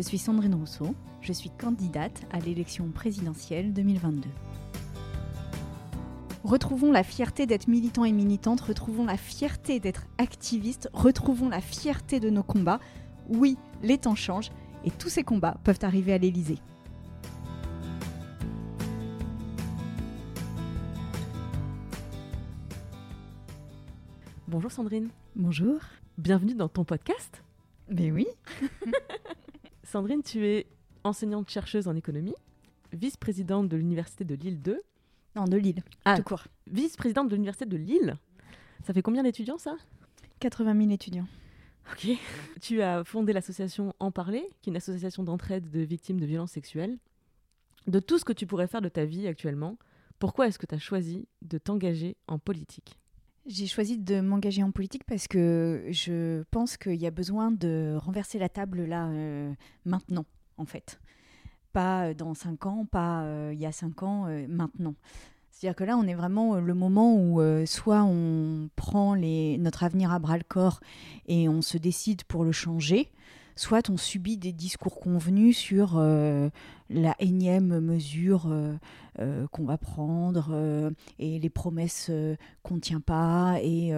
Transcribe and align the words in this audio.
Je 0.00 0.04
suis 0.06 0.16
Sandrine 0.16 0.54
Rousseau, 0.54 0.94
je 1.20 1.30
suis 1.30 1.50
candidate 1.50 2.22
à 2.32 2.38
l'élection 2.38 2.88
présidentielle 2.88 3.74
2022. 3.74 4.30
Retrouvons 6.42 6.90
la 6.90 7.02
fierté 7.02 7.44
d'être 7.44 7.68
militant 7.68 8.06
et 8.06 8.12
militante, 8.12 8.62
retrouvons 8.62 9.04
la 9.04 9.18
fierté 9.18 9.78
d'être 9.78 10.06
activiste, 10.16 10.88
retrouvons 10.94 11.50
la 11.50 11.60
fierté 11.60 12.18
de 12.18 12.30
nos 12.30 12.42
combats. 12.42 12.80
Oui, 13.28 13.58
les 13.82 13.98
temps 13.98 14.14
changent 14.14 14.50
et 14.86 14.90
tous 14.90 15.10
ces 15.10 15.22
combats 15.22 15.58
peuvent 15.64 15.80
arriver 15.82 16.14
à 16.14 16.18
l'Élysée. 16.18 16.60
Bonjour 24.48 24.72
Sandrine. 24.72 25.10
Bonjour. 25.36 25.78
Bienvenue 26.16 26.54
dans 26.54 26.68
ton 26.70 26.84
podcast. 26.84 27.42
Mais 27.90 28.10
oui. 28.10 28.26
Sandrine, 29.90 30.22
tu 30.22 30.46
es 30.46 30.68
enseignante 31.02 31.50
chercheuse 31.50 31.88
en 31.88 31.96
économie, 31.96 32.36
vice-présidente 32.92 33.68
de 33.68 33.76
l'université 33.76 34.24
de 34.24 34.36
Lille 34.36 34.62
2. 34.62 34.80
Non, 35.34 35.46
de 35.46 35.56
Lille, 35.56 35.82
Ah. 36.04 36.16
tout 36.16 36.22
court. 36.22 36.44
Vice-présidente 36.68 37.26
de 37.28 37.34
l'université 37.34 37.66
de 37.66 37.76
Lille. 37.76 38.16
Ça 38.84 38.92
fait 38.94 39.02
combien 39.02 39.24
d'étudiants 39.24 39.58
ça? 39.58 39.76
80 40.38 40.76
000 40.78 40.90
étudiants. 40.92 41.26
Ok. 41.90 42.06
Tu 42.60 42.82
as 42.82 43.02
fondé 43.02 43.32
l'association 43.32 43.92
En 43.98 44.12
Parler, 44.12 44.44
qui 44.62 44.70
est 44.70 44.72
une 44.72 44.76
association 44.76 45.24
d'entraide 45.24 45.68
de 45.70 45.80
victimes 45.80 46.20
de 46.20 46.26
violences 46.26 46.52
sexuelles. 46.52 46.96
De 47.88 47.98
tout 47.98 48.18
ce 48.18 48.24
que 48.24 48.32
tu 48.32 48.46
pourrais 48.46 48.68
faire 48.68 48.82
de 48.82 48.88
ta 48.88 49.04
vie 49.04 49.26
actuellement, 49.26 49.76
pourquoi 50.20 50.46
est-ce 50.46 50.60
que 50.60 50.66
tu 50.66 50.74
as 50.76 50.78
choisi 50.78 51.26
de 51.42 51.58
t'engager 51.58 52.16
en 52.28 52.38
politique? 52.38 52.99
J'ai 53.52 53.66
choisi 53.66 53.98
de 53.98 54.20
m'engager 54.20 54.62
en 54.62 54.70
politique 54.70 55.02
parce 55.04 55.26
que 55.26 55.84
je 55.90 56.44
pense 56.52 56.76
qu'il 56.76 56.94
y 56.94 57.06
a 57.06 57.10
besoin 57.10 57.50
de 57.50 57.96
renverser 57.98 58.38
la 58.38 58.48
table 58.48 58.84
là, 58.84 59.08
euh, 59.08 59.52
maintenant, 59.84 60.24
en 60.56 60.66
fait. 60.66 61.00
Pas 61.72 62.06
euh, 62.06 62.14
dans 62.14 62.34
cinq 62.34 62.66
ans, 62.66 62.86
pas 62.88 63.22
euh, 63.22 63.50
il 63.52 63.58
y 63.58 63.66
a 63.66 63.72
cinq 63.72 64.04
ans, 64.04 64.28
maintenant. 64.48 64.94
C'est-à-dire 65.50 65.74
que 65.74 65.82
là, 65.82 65.96
on 65.96 66.04
est 66.04 66.14
vraiment 66.14 66.60
le 66.60 66.74
moment 66.74 67.16
où 67.16 67.42
soit 67.66 68.04
on 68.04 68.70
prend 68.76 69.16
notre 69.16 69.82
avenir 69.82 70.12
à 70.12 70.20
bras 70.20 70.38
le 70.38 70.44
corps 70.44 70.78
et 71.26 71.48
on 71.48 71.60
se 71.60 71.76
décide 71.76 72.22
pour 72.24 72.44
le 72.44 72.52
changer, 72.52 73.10
soit 73.60 73.90
on 73.90 73.98
subit 73.98 74.38
des 74.38 74.52
discours 74.52 74.98
convenus 74.98 75.54
sur 75.54 75.98
euh, 75.98 76.48
la 76.88 77.14
énième 77.18 77.78
mesure 77.80 78.46
euh, 78.46 78.72
euh, 79.18 79.46
qu'on 79.48 79.64
va 79.64 79.76
prendre 79.76 80.90
et 81.18 81.38
les 81.38 81.50
promesses 81.50 82.10
qu'on 82.62 82.76
ne 82.76 82.80
tient 82.80 83.00
pas 83.00 83.58
et 83.62 83.92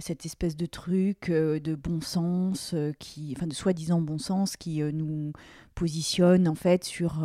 cette 0.00 0.26
espèce 0.26 0.56
de 0.56 0.66
truc 0.66 1.30
de 1.30 1.74
bon 1.76 2.00
sens 2.00 2.74
qui 2.98 3.32
enfin 3.36 3.46
de 3.46 3.54
soi-disant 3.54 4.00
bon 4.00 4.18
sens 4.18 4.56
qui 4.56 4.82
nous 4.82 5.32
positionne 5.76 6.48
en 6.48 6.56
fait 6.56 6.82
sur 6.82 7.24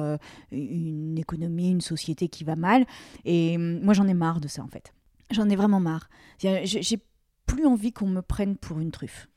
une 0.52 1.18
économie 1.18 1.72
une 1.72 1.82
société 1.82 2.28
qui 2.28 2.44
va 2.44 2.56
mal. 2.56 2.86
Et 3.26 3.56
hum, 3.56 3.82
moi 3.82 3.96
j'en 3.96 4.08
ai 4.08 4.14
marre 4.14 4.40
de 4.40 4.48
ça 4.48 4.62
en 4.62 4.68
fait. 4.68 4.94
J'en 5.32 5.50
ai 5.50 5.56
vraiment 5.56 5.80
marre. 5.80 6.10
J'ai 6.38 7.00
plus 7.48 7.66
envie 7.66 7.92
qu'on 7.92 8.08
me 8.08 8.22
prenne 8.22 8.56
pour 8.56 8.80
une 8.80 8.92
truffe 8.92 9.28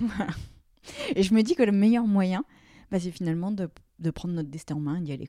Et 1.16 1.22
je 1.22 1.34
me 1.34 1.42
dis 1.42 1.54
que 1.54 1.62
le 1.62 1.72
meilleur 1.72 2.06
moyen 2.06 2.44
bah, 2.90 2.98
c'est 2.98 3.10
finalement 3.10 3.52
de, 3.52 3.68
prendre 4.10 4.34
notre 4.34 4.50
destin 4.50 4.76
en 4.76 4.80
main 4.80 4.96
et 4.96 5.00
d'y 5.00 5.12
aller. 5.12 5.28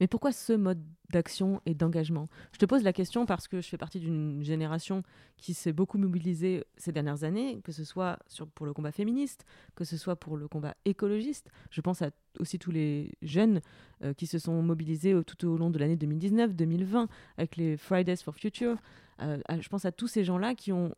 Mais 0.00 0.06
pourquoi 0.08 0.32
ce 0.32 0.52
mode 0.52 0.82
d'action 1.10 1.60
et 1.66 1.74
d'engagement? 1.74 2.28
Je 2.52 2.58
te 2.58 2.66
pose 2.66 2.82
la 2.82 2.92
question 2.92 3.24
parce 3.24 3.46
que 3.46 3.60
je 3.60 3.68
fais 3.68 3.76
partie 3.76 4.00
d'une 4.00 4.42
génération 4.42 5.02
qui 5.36 5.54
s'est 5.54 5.72
beaucoup 5.72 5.98
mobilisée 5.98 6.64
ces 6.76 6.90
dernières 6.90 7.22
années, 7.24 7.60
que 7.62 7.70
ce 7.70 7.84
soit 7.84 8.18
pour 8.54 8.66
le 8.66 8.72
combat 8.72 8.90
féministe, 8.90 9.44
que 9.76 9.84
ce 9.84 9.96
soit 9.96 10.16
pour 10.16 10.36
le 10.36 10.48
combat 10.48 10.74
écologiste. 10.84 11.50
Je 11.70 11.80
pense 11.80 12.02
à 12.02 12.10
aussi 12.40 12.58
tous 12.58 12.72
les 12.72 13.12
jeunes 13.22 13.60
euh, 14.02 14.12
qui 14.14 14.26
se 14.26 14.38
sont 14.38 14.60
mobilisés 14.62 15.14
tout 15.24 15.46
au 15.46 15.56
long 15.56 15.70
de 15.70 15.78
l'année 15.78 15.96
2019-2020 15.96 17.06
avec 17.36 17.56
les 17.56 17.76
Fridays 17.76 18.16
for 18.16 18.34
Future. 18.34 18.78
Euh, 19.20 19.38
à- 19.46 19.60
je 19.60 19.68
pense 19.68 19.84
à 19.84 19.92
tous 19.92 20.08
ces 20.08 20.24
gens-là 20.24 20.54
qui 20.54 20.72
ont 20.72 20.94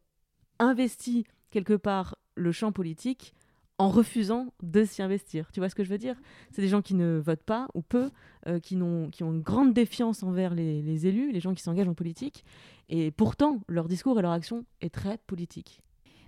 investi 0.58 1.24
quelque 1.50 1.74
part 1.74 2.16
le 2.36 2.52
champ 2.52 2.72
politique 2.72 3.34
en 3.78 3.88
refusant 3.88 4.52
de 4.62 4.84
s'y 4.84 5.02
investir. 5.02 5.50
Tu 5.52 5.58
vois 5.58 5.68
ce 5.68 5.74
que 5.74 5.82
je 5.82 5.90
veux 5.90 5.98
dire? 5.98 6.14
C'est 6.52 6.62
des 6.62 6.68
gens 6.68 6.80
qui 6.82 6.94
ne 6.94 7.18
votent 7.18 7.42
pas 7.42 7.66
ou 7.74 7.82
peu, 7.82 8.10
euh, 8.46 8.60
qui, 8.60 8.76
n'ont- 8.76 9.10
qui 9.10 9.24
ont 9.24 9.32
une 9.32 9.42
grande 9.42 9.72
défiance 9.74 10.22
envers 10.22 10.54
les 10.54 11.06
élus, 11.08 11.32
les 11.32 11.40
gens 11.40 11.54
qui 11.54 11.62
s'engagent 11.62 11.88
en 11.88 11.94
politique, 11.94 12.44
et 12.88 13.10
pourtant 13.10 13.60
leur 13.68 13.88
discours 13.88 14.18
et 14.18 14.22
leur 14.22 14.30
action 14.30 14.64
est 14.80 14.94
très 14.94 15.18
politique. 15.26 15.80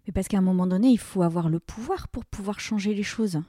Mais 0.07 0.13
parce 0.13 0.27
qu'à 0.29 0.39
un 0.39 0.43
moment 0.43 0.67
donné, 0.67 0.89
il 0.89 0.99
faut 0.99 1.23
avoir 1.23 1.49
le 1.49 1.61
pouvoir 1.61 2.09
pour 2.09 2.25
pouvoir 2.25 2.59
changer 2.59 2.95
les 2.95 3.03
choses. 3.05 3.41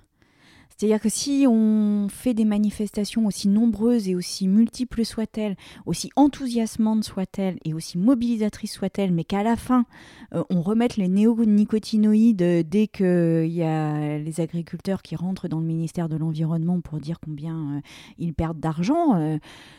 C'est-à-dire 0.70 1.00
que 1.00 1.10
si 1.10 1.46
on 1.48 2.08
fait 2.10 2.34
des 2.34 2.46
manifestations 2.46 3.26
aussi 3.26 3.48
nombreuses 3.48 4.08
et 4.08 4.16
aussi 4.16 4.48
multiples 4.48 5.06
soient-elles, 5.06 5.56
aussi 5.86 6.12
enthousiasmantes 6.16 7.04
soient-elles 7.04 7.58
et 7.66 7.74
aussi 7.74 7.98
mobilisatrices 7.98 8.74
soient-elles, 8.74 9.12
mais 9.12 9.24
qu'à 9.24 9.44
la 9.44 9.56
fin, 9.56 9.86
euh, 10.34 10.44
on 10.50 10.62
remette 10.62 10.98
les 10.98 11.08
néonicotinoïdes 11.08 12.42
euh, 12.42 12.64
dès 12.64 12.88
qu'il 12.88 13.48
y 13.48 13.64
a 13.64 14.18
les 14.18 14.42
agriculteurs 14.42 15.02
qui 15.02 15.16
rentrent 15.16 15.48
dans 15.48 15.60
le 15.60 15.66
ministère 15.66 16.10
de 16.10 16.16
l'Environnement 16.16 16.82
pour 16.82 17.00
dire 17.00 17.20
combien 17.20 17.78
euh, 17.78 17.82
ils 18.18 18.34
perdent 18.34 18.60
d'argent, 18.60 19.16
euh, 19.16 19.38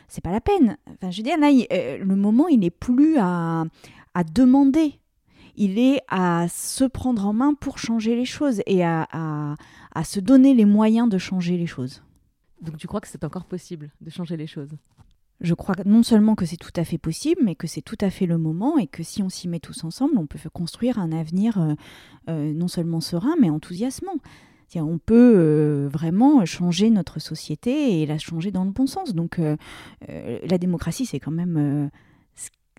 c'est 0.08 0.22
pas 0.22 0.32
la 0.32 0.40
peine. 0.40 0.76
Enfin, 0.90 1.10
je 1.10 1.22
veux 1.22 1.28
là, 1.28 1.50
euh, 1.72 1.98
le 1.98 2.16
moment, 2.16 2.48
il 2.48 2.60
n'est 2.60 2.70
plus 2.70 3.18
à 3.18 3.64
demander 4.34 4.98
il 5.58 5.78
est 5.78 6.00
à 6.08 6.46
se 6.48 6.84
prendre 6.84 7.26
en 7.26 7.32
main 7.32 7.52
pour 7.54 7.78
changer 7.78 8.14
les 8.16 8.24
choses 8.24 8.62
et 8.66 8.84
à, 8.84 9.06
à- 9.12 9.54
à 9.94 10.04
se 10.04 10.20
donner 10.20 10.54
les 10.54 10.64
moyens 10.64 11.08
de 11.08 11.18
changer 11.18 11.56
les 11.56 11.66
choses. 11.66 12.02
Donc 12.62 12.76
tu 12.76 12.86
crois 12.86 13.00
que 13.00 13.08
c'est 13.08 13.24
encore 13.24 13.44
possible 13.44 13.90
de 14.00 14.10
changer 14.10 14.36
les 14.36 14.46
choses? 14.46 14.70
Je 15.40 15.54
crois 15.54 15.76
non 15.84 16.02
seulement 16.02 16.34
que 16.34 16.46
c'est 16.46 16.56
tout 16.56 16.76
à 16.82 16.84
fait 16.84 16.98
possible, 16.98 17.42
mais 17.44 17.54
que 17.54 17.68
c'est 17.68 17.82
tout 17.90 18.00
à 18.00 18.10
fait 18.10 18.26
le 18.26 18.38
moment 18.38 18.76
et 18.78 18.88
que 18.88 19.04
si 19.04 19.22
on 19.22 19.28
s'y 19.28 19.46
met 19.46 19.60
tous 19.60 19.84
ensemble, 19.84 20.18
on 20.18 20.26
peut 20.26 20.40
construire 20.52 20.98
un 20.98 21.12
avenir 21.12 21.60
euh, 21.60 21.74
euh, 22.28 22.52
non 22.52 22.66
seulement 22.66 23.00
serein, 23.00 23.36
mais 23.40 23.48
enthousiasmant. 23.48 24.18
On 24.74 24.98
peut 24.98 25.34
euh, 25.36 25.88
vraiment 25.88 26.44
changer 26.44 26.90
notre 26.90 27.20
société 27.20 28.02
et 28.02 28.06
la 28.06 28.18
changer 28.18 28.50
dans 28.50 28.64
le 28.64 28.72
bon 28.72 28.86
sens. 28.86 29.14
Donc 29.14 29.40
la 30.52 30.58
démocratie, 30.58 31.06
c'est 31.06 31.20
quand 31.20 31.36
même... 31.42 31.90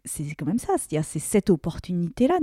euh, 0.10 0.24
c'est 0.24 0.36
quand 0.36 0.46
même 0.46 0.60
ça, 0.60 0.74
c'est-à-dire 0.78 1.04
c'est 1.06 1.20
cette 1.20 1.50
opportunité-là 1.50 2.40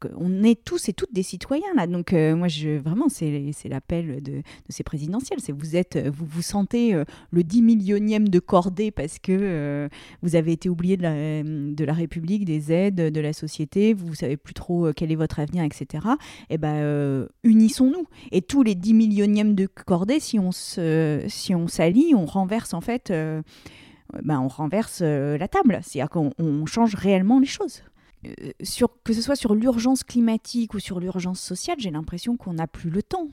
que- 0.00 0.08
on 0.16 0.42
est 0.42 0.62
tous 0.64 0.88
et 0.88 0.92
toutes 0.92 1.12
des 1.12 1.22
citoyens 1.22 1.72
là, 1.74 1.86
donc 1.86 2.12
euh, 2.12 2.34
moi 2.34 2.48
vraiment 2.82 3.08
c'est 3.08 3.52
l'appel 3.68 4.22
de, 4.22 4.42
ces 4.68 4.82
présidentielles, 4.82 5.38
c'est 5.40 5.52
vous 5.52 5.76
êtes 5.76 5.98
vous 6.08 6.26
vous 6.26 6.42
sentez 6.42 6.94
euh, 6.94 7.04
le 7.30 7.44
10 7.44 7.62
millionième 7.62 8.28
de 8.28 8.38
cordée 8.38 8.90
parce 8.90 9.18
que 9.18 9.32
euh, 9.32 9.88
vous 10.22 10.36
avez 10.36 10.52
été 10.52 10.68
oublié 10.68 10.96
de 10.96 11.84
la, 11.84 11.92
République, 11.92 12.44
des 12.44 12.72
aides, 12.72 12.96
de 12.96 13.20
la 13.20 13.32
société, 13.32 13.94
vous 13.94 14.14
savez 14.14 14.36
plus 14.36 14.54
trop 14.54 14.86
euh, 14.86 14.92
quel 14.94 15.12
est 15.12 15.16
votre 15.16 15.40
avenir, 15.40 15.64
etc. 15.64 16.06
Et 16.50 16.58
ben 16.58 16.74
euh, 16.76 17.26
unissons-nous 17.44 18.06
et 18.32 18.42
tous 18.42 18.62
les 18.62 18.74
10 18.74 18.94
millionièmes 18.94 19.54
de 19.54 19.66
cordée, 19.66 20.20
si 20.20 20.38
on 20.38 20.50
si 20.52 21.54
on 21.54 21.68
s'allie, 21.68 22.14
on 22.14 22.26
renverse 22.26 22.74
en 22.74 22.80
fait. 22.80 23.12
Euh, 24.14 24.20
ben, 24.22 24.40
on 24.40 24.48
renverse 24.48 25.00
euh, 25.02 25.38
la 25.38 25.48
table, 25.48 25.80
c'est-à-dire 25.82 26.10
qu'on 26.10 26.32
on 26.38 26.66
change 26.66 26.94
réellement 26.94 27.38
les 27.38 27.46
choses. 27.46 27.82
Euh, 28.26 28.50
sur, 28.62 29.02
que 29.02 29.12
ce 29.12 29.22
soit 29.22 29.36
sur 29.36 29.54
l'urgence 29.54 30.04
climatique 30.04 30.74
ou 30.74 30.78
sur 30.78 31.00
l'urgence 31.00 31.40
sociale, 31.40 31.76
j'ai 31.78 31.90
l'impression 31.90 32.36
qu'on 32.36 32.54
n'a 32.54 32.66
plus 32.66 32.90
le 32.90 33.02
temps. 33.02 33.28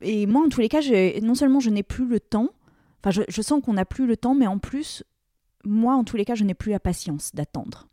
Et 0.00 0.26
moi, 0.26 0.44
en 0.44 0.48
tous 0.48 0.60
les 0.60 0.68
cas, 0.68 0.80
non 1.22 1.34
seulement 1.34 1.60
je 1.60 1.70
n'ai 1.70 1.82
plus 1.82 2.06
le 2.06 2.18
temps, 2.18 2.50
enfin, 3.04 3.22
je 3.28 3.42
sens 3.42 3.62
qu'on 3.62 3.74
n'a 3.74 3.84
plus 3.84 4.06
le 4.06 4.16
temps, 4.16 4.34
mais 4.34 4.48
en 4.48 4.58
plus, 4.58 5.04
moi, 5.64 5.94
en 5.94 6.02
tous 6.02 6.16
les 6.16 6.24
cas, 6.24 6.34
je 6.34 6.42
n'ai 6.42 6.54
plus 6.54 6.72
la 6.72 6.80
patience 6.80 7.32
d'attendre. 7.34 7.88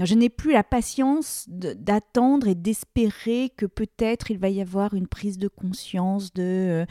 Je 0.00 0.14
n'ai 0.14 0.28
plus 0.28 0.52
la 0.52 0.64
patience 0.64 1.46
d'attendre 1.48 2.48
et 2.48 2.56
d'espérer 2.56 3.52
que 3.56 3.64
peut-être 3.64 4.30
il 4.32 4.38
va 4.38 4.48
y 4.48 4.60
avoir 4.60 4.94
une 4.94 5.06
prise 5.06 5.38
de 5.38 5.46
conscience 5.46 6.32
de, 6.34 6.84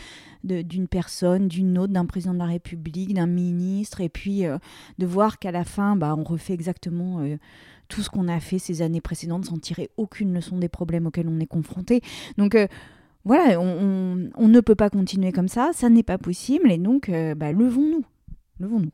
euh, 0.50 0.64
d'une 0.64 0.88
personne, 0.88 1.50
d'une 1.50 1.78
autre, 1.78 1.92
d'un 1.92 2.06
président 2.06 2.34
de 2.34 2.40
la 2.40 2.46
République, 2.46 3.14
d'un 3.14 3.28
ministre, 3.28 4.00
et 4.00 4.08
puis 4.08 4.46
euh, 4.46 4.58
de 5.00 5.06
voir 5.06 5.38
qu'à 5.38 5.52
la 5.52 5.66
fin, 5.66 5.98
bah, 5.98 6.16
on 6.18 6.24
refait 6.24 6.54
exactement 6.54 7.20
euh, 7.20 7.38
tout 7.90 8.02
ce 8.02 8.10
qu'on 8.10 8.30
a 8.30 8.40
fait 8.40 8.58
ces 8.58 8.82
années 8.82 9.02
précédentes 9.02 9.46
sans 9.46 9.58
tirer 9.58 9.90
aucune 9.98 10.34
leçon 10.34 10.58
des 10.58 10.70
problèmes 10.70 11.06
auxquels 11.06 11.28
on 11.28 11.42
est 11.42 11.46
confronté. 11.46 12.02
Donc 12.38 12.58
voilà, 13.26 13.60
on, 13.60 14.48
ne 14.48 14.60
peut 14.62 14.76
pas 14.76 14.90
continuer 14.90 15.34
comme 15.34 15.50
ça, 15.50 15.72
ça 15.74 15.90
n'est 15.90 16.04
pas 16.04 16.18
possible, 16.18 16.72
et 16.72 16.78
donc 16.78 17.12
bah, 17.36 17.52
levons-nous. 17.52 18.06
Levons-nous. 18.60 18.92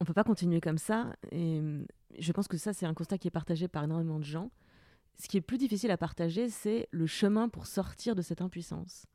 On 0.00 0.04
peut 0.04 0.14
pas 0.14 0.24
continuer 0.24 0.60
comme 0.60 0.78
ça, 0.78 1.14
je 2.18 2.32
pense 2.32 2.48
que 2.48 2.56
ça 2.56 2.72
c'est 2.72 2.86
un 2.86 2.94
constat 2.94 3.18
qui 3.18 3.28
est 3.28 3.32
partagé 3.32 3.68
par 3.68 3.84
énormément 3.84 4.18
de 4.18 4.24
gens. 4.24 4.50
Ce 5.16 5.28
qui 5.28 5.36
est 5.36 5.40
plus 5.40 5.58
difficile 5.58 5.90
à 5.90 5.96
partager, 5.96 6.48
c'est 6.48 6.88
le 6.90 7.06
chemin 7.06 7.48
pour 7.48 7.66
sortir 7.66 8.14
de 8.14 8.22
cette 8.22 8.40
impuissance. 8.40 9.06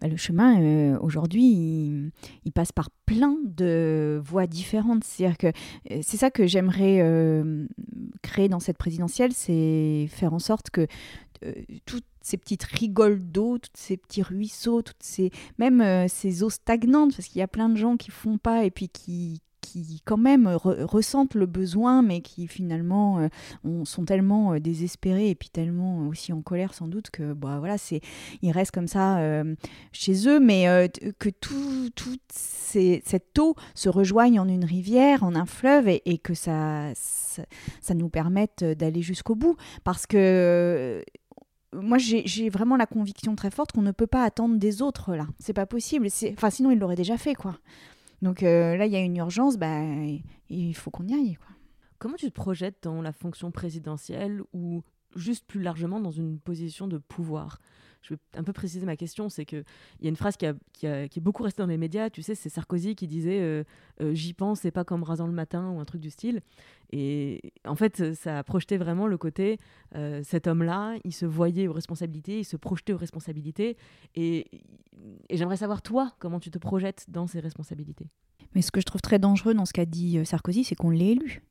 Bah, 0.00 0.08
le 0.08 0.16
chemin, 0.16 0.60
euh, 0.60 0.98
aujourd'hui, 1.00 2.12
il, 2.44 2.52
passe 2.52 2.72
par 2.72 2.90
plein 3.06 3.36
de 3.44 4.20
voies 4.24 4.46
différentes. 4.46 5.04
C'est-à-dire 5.04 5.38
que 5.38 5.46
euh, 5.46 6.00
c'est 6.02 6.16
ça 6.16 6.30
que 6.30 6.46
j'aimerais 6.46 7.00
euh, 7.00 7.66
créer 8.22 8.48
dans 8.48 8.60
cette 8.60 8.78
présidentielle, 8.78 9.32
c'est 9.32 10.06
faire 10.10 10.34
en 10.34 10.38
sorte 10.38 10.70
que 10.70 10.86
toutes 11.84 12.06
ces 12.22 12.38
petites 12.38 12.64
rigoles 12.64 13.20
d'eau, 13.20 13.58
tous 13.58 13.68
ces 13.74 13.98
petits 13.98 14.22
ruisseaux, 14.22 14.80
toutes 14.80 15.02
ces, 15.02 15.30
même 15.58 16.08
ces 16.08 16.42
eaux 16.42 16.48
stagnantes, 16.48 17.14
parce 17.14 17.28
qu'il 17.28 17.40
y 17.40 17.42
a 17.42 17.46
plein 17.46 17.68
de 17.68 17.76
gens 17.76 17.98
qui 17.98 18.10
font 18.10 18.38
pas 18.38 18.64
et 18.64 18.70
puis 18.70 18.88
qui, 18.88 19.42
qui 19.84 20.02
quand 20.04 20.16
même 20.16 20.46
ressentent 20.46 21.34
le 21.34 21.46
besoin, 21.46 22.02
mais 22.02 22.20
qui 22.20 22.46
finalement 22.46 23.18
euh, 23.18 23.84
sont 23.84 24.04
tellement 24.04 24.54
euh, 24.54 24.60
désespérés 24.60 25.30
et 25.30 25.34
puis 25.34 25.48
tellement 25.48 26.06
aussi 26.08 26.32
en 26.32 26.42
colère 26.42 26.74
sans 26.74 26.88
doute 26.88 27.10
que 27.10 27.32
bah, 27.32 27.58
voilà, 27.58 27.78
c'est, 27.78 28.00
ils 28.42 28.52
restent 28.52 28.72
comme 28.72 28.88
ça 28.88 29.18
euh, 29.18 29.54
chez 29.92 30.28
eux, 30.28 30.40
mais 30.40 30.90
que 31.18 31.28
tout, 31.28 31.90
tout 31.94 32.16
cette 32.28 33.38
eau 33.38 33.54
se 33.74 33.88
rejoigne 33.88 34.40
en 34.40 34.48
une 34.48 34.64
rivière, 34.64 35.22
en 35.22 35.34
un 35.34 35.46
fleuve, 35.46 35.88
et, 35.88 36.18
que 36.18 36.34
ça, 36.34 36.90
ça, 36.94 37.42
ça, 37.80 37.94
nous 37.94 38.08
permette 38.08 38.64
d'aller 38.64 39.02
jusqu'au 39.02 39.34
bout. 39.34 39.56
Parce 39.84 40.06
que 40.06 41.02
moi, 41.72 41.98
j'ai 41.98 42.48
vraiment 42.48 42.76
la 42.76 42.86
conviction 42.86 43.36
très 43.36 43.50
forte 43.50 43.72
qu'on 43.72 43.82
ne 43.82 43.92
peut 43.92 44.06
pas 44.06 44.24
attendre 44.24 44.56
des 44.56 44.82
autres 44.82 45.14
là. 45.14 45.26
C'est 45.38 45.52
pas 45.52 45.66
possible. 45.66 46.08
Enfin, 46.32 46.50
sinon, 46.50 46.70
ils 46.70 46.78
l'auraient 46.78 46.96
déjà 46.96 47.18
fait, 47.18 47.34
quoi. 47.34 47.58
Donc 48.22 48.42
euh, 48.42 48.76
là, 48.76 48.86
il 48.86 48.92
y 48.92 48.96
a 48.96 49.00
une 49.00 49.16
urgence, 49.16 49.56
bah, 49.56 49.80
il 50.48 50.74
faut 50.74 50.90
qu'on 50.90 51.06
y 51.06 51.14
aille. 51.14 51.34
Quoi. 51.34 51.54
Comment 51.98 52.16
tu 52.16 52.26
te 52.26 52.34
projettes 52.34 52.78
dans 52.82 53.02
la 53.02 53.12
fonction 53.12 53.50
présidentielle 53.50 54.42
ou 54.52 54.82
juste 55.14 55.46
plus 55.46 55.62
largement 55.62 56.00
dans 56.00 56.10
une 56.10 56.38
position 56.38 56.88
de 56.88 56.98
pouvoir? 56.98 57.58
Je 58.06 58.14
vais 58.14 58.20
un 58.36 58.44
peu 58.44 58.52
préciser 58.52 58.86
ma 58.86 58.96
question, 58.96 59.28
c'est 59.28 59.44
qu'il 59.44 59.64
y 60.00 60.06
a 60.06 60.08
une 60.08 60.16
phrase 60.16 60.36
qui, 60.36 60.46
est 60.86 61.20
beaucoup 61.20 61.42
restée 61.42 61.62
dans 61.62 61.68
les 61.68 61.76
médias, 61.76 62.10
tu 62.10 62.22
sais, 62.22 62.34
c'est 62.34 62.48
Sarkozy 62.48 62.94
qui 62.94 63.06
disait 63.06 63.40
euh, 63.40 63.64
euh, 64.00 64.14
J'y 64.14 64.32
pense, 64.32 64.60
c'est 64.60 64.70
pas 64.70 64.84
comme 64.84 65.02
rasant 65.02 65.26
le 65.26 65.32
matin 65.32 65.70
ou 65.70 65.80
un 65.80 65.84
truc 65.84 66.00
du 66.00 66.10
style. 66.10 66.40
Et 66.92 67.52
en 67.64 67.74
fait, 67.74 68.14
ça 68.14 68.38
a 68.38 68.44
projeté 68.44 68.76
vraiment 68.76 69.06
le 69.06 69.18
côté 69.18 69.58
euh, 69.96 70.20
cet 70.22 70.46
homme-là, 70.46 70.96
il 71.04 71.12
se 71.12 71.26
voyait 71.26 71.66
aux 71.66 71.72
responsabilités, 71.72 72.40
il 72.40 72.44
se 72.44 72.56
projetait 72.56 72.92
aux 72.92 72.98
responsabilités. 72.98 73.76
Et, 74.14 74.46
et 75.28 75.36
j'aimerais 75.36 75.56
savoir, 75.56 75.82
toi, 75.82 76.12
comment 76.18 76.38
tu 76.38 76.50
te 76.50 76.58
projettes 76.58 77.06
dans 77.08 77.26
ces 77.26 77.40
responsabilités? 77.40 78.06
Mais 78.54 78.62
ce 78.62 78.70
que 78.70 78.80
je 78.80 78.86
trouve 78.86 79.00
très 79.00 79.18
dangereux 79.18 79.54
dans 79.54 79.64
ce 79.64 79.72
qu'a 79.72 79.84
dit 79.84 80.24
Sarkozy, 80.24 80.64
c'est 80.64 80.76
qu'on 80.76 80.90
l'ait 80.90 81.12
élu 81.12 81.42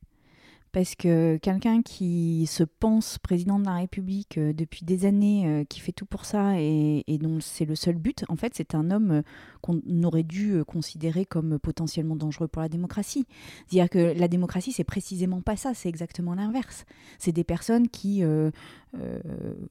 parce 0.76 0.94
que 0.94 1.38
quelqu'un 1.38 1.80
qui 1.80 2.44
se 2.46 2.62
pense 2.62 3.16
président 3.16 3.58
de 3.58 3.64
la 3.64 3.76
République 3.76 4.36
euh, 4.36 4.52
depuis 4.52 4.84
des 4.84 5.06
années, 5.06 5.46
euh, 5.46 5.64
qui 5.64 5.80
fait 5.80 5.92
tout 5.92 6.04
pour 6.04 6.26
ça 6.26 6.60
et, 6.60 7.02
dont 7.18 7.40
c'est 7.40 7.64
le 7.64 7.74
seul 7.74 7.94
but, 7.94 8.26
en 8.28 8.36
fait, 8.36 8.52
c'est 8.54 8.74
un 8.74 8.90
homme 8.90 9.10
euh, 9.10 9.22
qu'on 9.62 9.80
aurait 10.02 10.22
dû 10.22 10.62
considérer 10.66 11.24
comme 11.24 11.58
potentiellement 11.58 12.14
dangereux 12.14 12.46
pour 12.46 12.60
la 12.60 12.68
démocratie. 12.68 13.24
C'est-à-dire 13.66 13.88
que 13.88 14.18
la 14.18 14.28
démocratie, 14.28 14.70
c'est 14.70 14.84
précisément 14.84 15.40
pas 15.40 15.56
ça, 15.56 15.72
c'est 15.72 15.88
exactement 15.88 16.34
l'inverse. 16.34 16.84
C'est 17.18 17.32
des 17.32 17.42
personnes 17.42 17.88
qui 17.88 18.22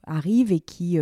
arrivent 0.06 0.51
et 0.51 0.60
qui, 0.60 1.00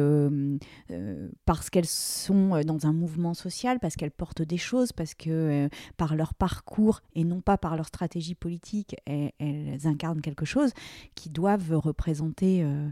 parce 1.46 1.72
qu'elles 1.72 1.88
sont 1.88 2.62
dans 2.64 2.86
un 2.86 2.94
mouvement 2.94 3.34
social, 3.34 3.80
parce 3.80 3.96
qu'elles 3.96 4.12
portent 4.12 4.44
des 4.44 4.58
choses, 4.58 4.92
parce 4.92 5.16
que 5.16 5.70
par 5.98 6.16
leur 6.16 6.36
parcours 6.36 7.02
et 7.16 7.24
non 7.24 7.42
pas 7.42 7.58
par 7.58 7.76
leur 7.76 7.88
stratégie 7.88 8.36
politique, 8.36 8.96
elles, 9.06 9.32
elles 9.40 9.88
incarnent 9.94 10.22
quelque 10.22 10.46
chose, 10.46 10.72
qui 11.16 11.30
doivent 11.30 11.76
représenter 11.76 12.64
euh, 12.64 12.90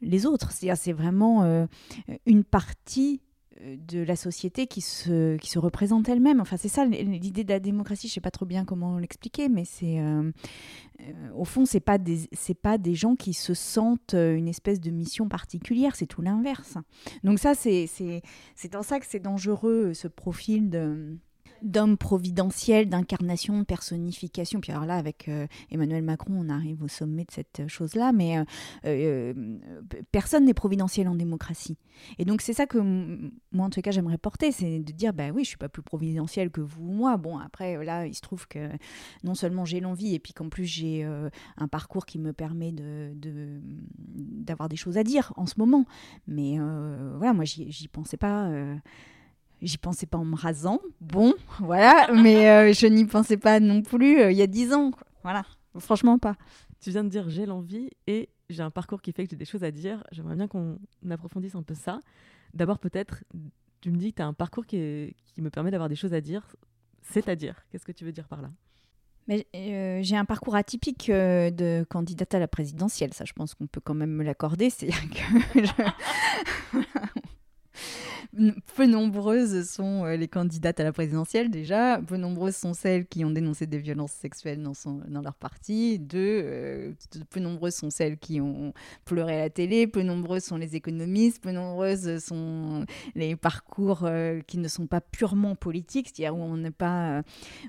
les 0.00 0.26
autres. 0.26 0.52
C'est 0.52 0.92
vraiment 0.92 1.42
euh, 1.42 1.66
une 2.26 2.44
partie 2.44 3.20
euh, 3.60 3.76
de 3.88 4.00
la 4.00 4.16
société 4.16 4.66
qui 4.66 4.80
se, 4.80 5.36
qui 5.36 5.50
se 5.50 5.58
représente 5.58 6.08
elle-même. 6.08 6.40
Enfin, 6.40 6.56
c'est 6.56 6.68
ça 6.68 6.84
l'idée 6.84 7.44
de 7.44 7.50
la 7.50 7.60
démocratie. 7.60 8.08
Je 8.08 8.14
sais 8.14 8.20
pas 8.20 8.30
trop 8.30 8.46
bien 8.46 8.64
comment 8.64 8.98
l'expliquer, 8.98 9.48
mais 9.48 9.64
c'est 9.64 10.00
au 11.34 11.44
fond, 11.44 11.66
c'est 11.66 11.80
pas 11.80 11.98
pas 12.62 12.78
des 12.78 12.94
gens 12.94 13.16
qui 13.16 13.34
se 13.34 13.52
sentent 13.52 14.14
une 14.14 14.48
espèce 14.48 14.80
de 14.80 14.90
mission 14.90 15.28
particulière. 15.28 15.96
C'est 15.96 16.06
tout 16.06 16.22
l'inverse. 16.22 16.78
Donc 17.24 17.38
ça, 17.38 17.54
c'est 17.54 17.86
c'est 18.54 18.76
en 18.76 18.82
ça 18.82 19.00
que 19.00 19.06
c'est 19.08 19.20
dangereux 19.20 19.92
ce 19.94 20.08
profil 20.08 20.70
de 20.70 21.18
d'homme 21.64 21.96
providentiel, 21.96 22.88
d'incarnation, 22.88 23.58
de 23.58 23.64
personnification. 23.64 24.60
Puis 24.60 24.70
alors 24.70 24.84
là, 24.84 24.96
avec 24.96 25.28
euh, 25.28 25.46
Emmanuel 25.70 26.02
Macron, 26.02 26.34
on 26.36 26.48
arrive 26.50 26.82
au 26.82 26.88
sommet 26.88 27.24
de 27.24 27.30
cette 27.30 27.66
chose-là, 27.66 28.12
mais 28.12 28.38
euh, 28.38 28.44
euh, 28.84 29.34
personne 30.12 30.44
n'est 30.44 30.54
providentiel 30.54 31.08
en 31.08 31.14
démocratie. 31.14 31.78
Et 32.18 32.26
donc 32.26 32.42
c'est 32.42 32.52
ça 32.52 32.66
que 32.66 32.78
moi, 32.78 33.66
en 33.66 33.70
tout 33.70 33.80
cas, 33.80 33.90
j'aimerais 33.90 34.18
porter, 34.18 34.52
c'est 34.52 34.80
de 34.80 34.92
dire, 34.92 35.14
bah 35.14 35.30
oui, 35.34 35.44
je 35.44 35.48
suis 35.48 35.56
pas 35.56 35.70
plus 35.70 35.82
providentiel 35.82 36.50
que 36.50 36.60
vous 36.60 36.84
ou 36.84 36.92
moi. 36.92 37.16
Bon, 37.16 37.38
après, 37.38 37.82
là, 37.82 38.06
il 38.06 38.14
se 38.14 38.20
trouve 38.20 38.46
que 38.46 38.68
non 39.22 39.34
seulement 39.34 39.64
j'ai 39.64 39.80
l'envie, 39.80 40.14
et 40.14 40.18
puis 40.18 40.34
qu'en 40.34 40.50
plus 40.50 40.66
j'ai 40.66 41.04
un 41.56 41.68
parcours 41.68 42.04
qui 42.04 42.18
me 42.18 42.32
permet 42.32 42.74
d'avoir 43.22 44.68
des 44.68 44.76
choses 44.76 44.98
à 44.98 45.02
dire 45.02 45.32
en 45.36 45.46
ce 45.46 45.54
moment. 45.56 45.86
Mais 46.26 46.58
voilà, 47.16 47.32
moi, 47.32 47.44
j'y 47.44 47.88
pensais 47.88 48.16
pas 48.16 48.50
J'y 49.64 49.78
pensais 49.78 50.04
pas 50.04 50.18
en 50.18 50.26
me 50.26 50.36
rasant, 50.36 50.80
bon, 51.00 51.32
voilà, 51.60 52.12
mais 52.12 52.50
euh, 52.50 52.72
je 52.74 52.86
n'y 52.86 53.06
pensais 53.06 53.38
pas 53.38 53.60
non 53.60 53.80
plus 53.80 54.20
euh, 54.20 54.30
il 54.30 54.36
y 54.36 54.42
a 54.42 54.46
dix 54.46 54.74
ans, 54.74 54.90
voilà, 55.22 55.44
franchement 55.78 56.18
pas. 56.18 56.36
Tu 56.80 56.90
viens 56.90 57.02
de 57.02 57.08
dire 57.08 57.30
j'ai 57.30 57.46
l'envie 57.46 57.88
et 58.06 58.28
j'ai 58.50 58.62
un 58.62 58.70
parcours 58.70 59.00
qui 59.00 59.12
fait 59.12 59.24
que 59.24 59.30
j'ai 59.30 59.36
des 59.36 59.46
choses 59.46 59.64
à 59.64 59.70
dire. 59.70 60.04
J'aimerais 60.12 60.36
bien 60.36 60.48
qu'on 60.48 60.78
approfondisse 61.10 61.54
un 61.54 61.62
peu 61.62 61.74
ça. 61.74 62.00
D'abord, 62.52 62.78
peut-être, 62.78 63.24
tu 63.80 63.90
me 63.90 63.96
dis 63.96 64.10
que 64.12 64.16
tu 64.16 64.22
as 64.22 64.26
un 64.26 64.34
parcours 64.34 64.66
qui, 64.66 65.16
qui 65.34 65.40
me 65.40 65.48
permet 65.48 65.70
d'avoir 65.70 65.88
des 65.88 65.96
choses 65.96 66.12
à 66.12 66.20
dire, 66.20 66.46
c'est-à-dire, 67.00 67.64
qu'est-ce 67.70 67.86
que 67.86 67.92
tu 67.92 68.04
veux 68.04 68.12
dire 68.12 68.28
par 68.28 68.42
là? 68.42 68.50
Mais 69.28 69.46
euh, 69.54 70.00
j'ai 70.02 70.16
un 70.16 70.26
parcours 70.26 70.56
atypique 70.56 71.10
de 71.10 71.86
candidate 71.88 72.34
à 72.34 72.38
la 72.38 72.48
présidentielle, 72.48 73.14
ça 73.14 73.24
je 73.24 73.32
pense 73.32 73.54
qu'on 73.54 73.66
peut 73.66 73.80
quand 73.80 73.94
même 73.94 74.10
me 74.10 74.22
l'accorder. 74.22 74.68
C'est-à-dire 74.68 75.08
que 75.08 75.64
je... 75.64 76.80
peu 78.76 78.86
nombreuses 78.86 79.68
sont 79.68 80.04
euh, 80.04 80.16
les 80.16 80.28
candidates 80.28 80.80
à 80.80 80.84
la 80.84 80.92
présidentielle 80.92 81.50
déjà, 81.50 82.00
peu 82.06 82.16
nombreuses 82.16 82.56
sont 82.56 82.74
celles 82.74 83.06
qui 83.06 83.24
ont 83.24 83.30
dénoncé 83.30 83.66
des 83.66 83.78
violences 83.78 84.12
sexuelles 84.12 84.62
dans, 84.62 84.74
son, 84.74 85.00
dans 85.08 85.22
leur 85.22 85.34
parti, 85.34 85.98
deux, 85.98 86.40
euh, 86.44 86.92
peu 87.30 87.40
nombreuses 87.40 87.74
sont 87.74 87.90
celles 87.90 88.18
qui 88.18 88.40
ont 88.40 88.72
pleuré 89.04 89.34
à 89.36 89.38
la 89.40 89.50
télé, 89.50 89.86
peu 89.86 90.02
nombreuses 90.02 90.44
sont 90.44 90.56
les 90.56 90.76
économistes, 90.76 91.42
peu 91.42 91.52
nombreuses 91.52 92.24
sont 92.24 92.84
les 93.14 93.36
parcours 93.36 94.00
euh, 94.04 94.40
qui 94.46 94.58
ne 94.58 94.68
sont 94.68 94.86
pas 94.86 95.00
purement 95.00 95.54
politiques, 95.54 96.08
c'est-à-dire 96.08 96.36
où 96.36 96.42
on 96.42 96.56
n'a 96.56 96.70
pas, 96.70 97.22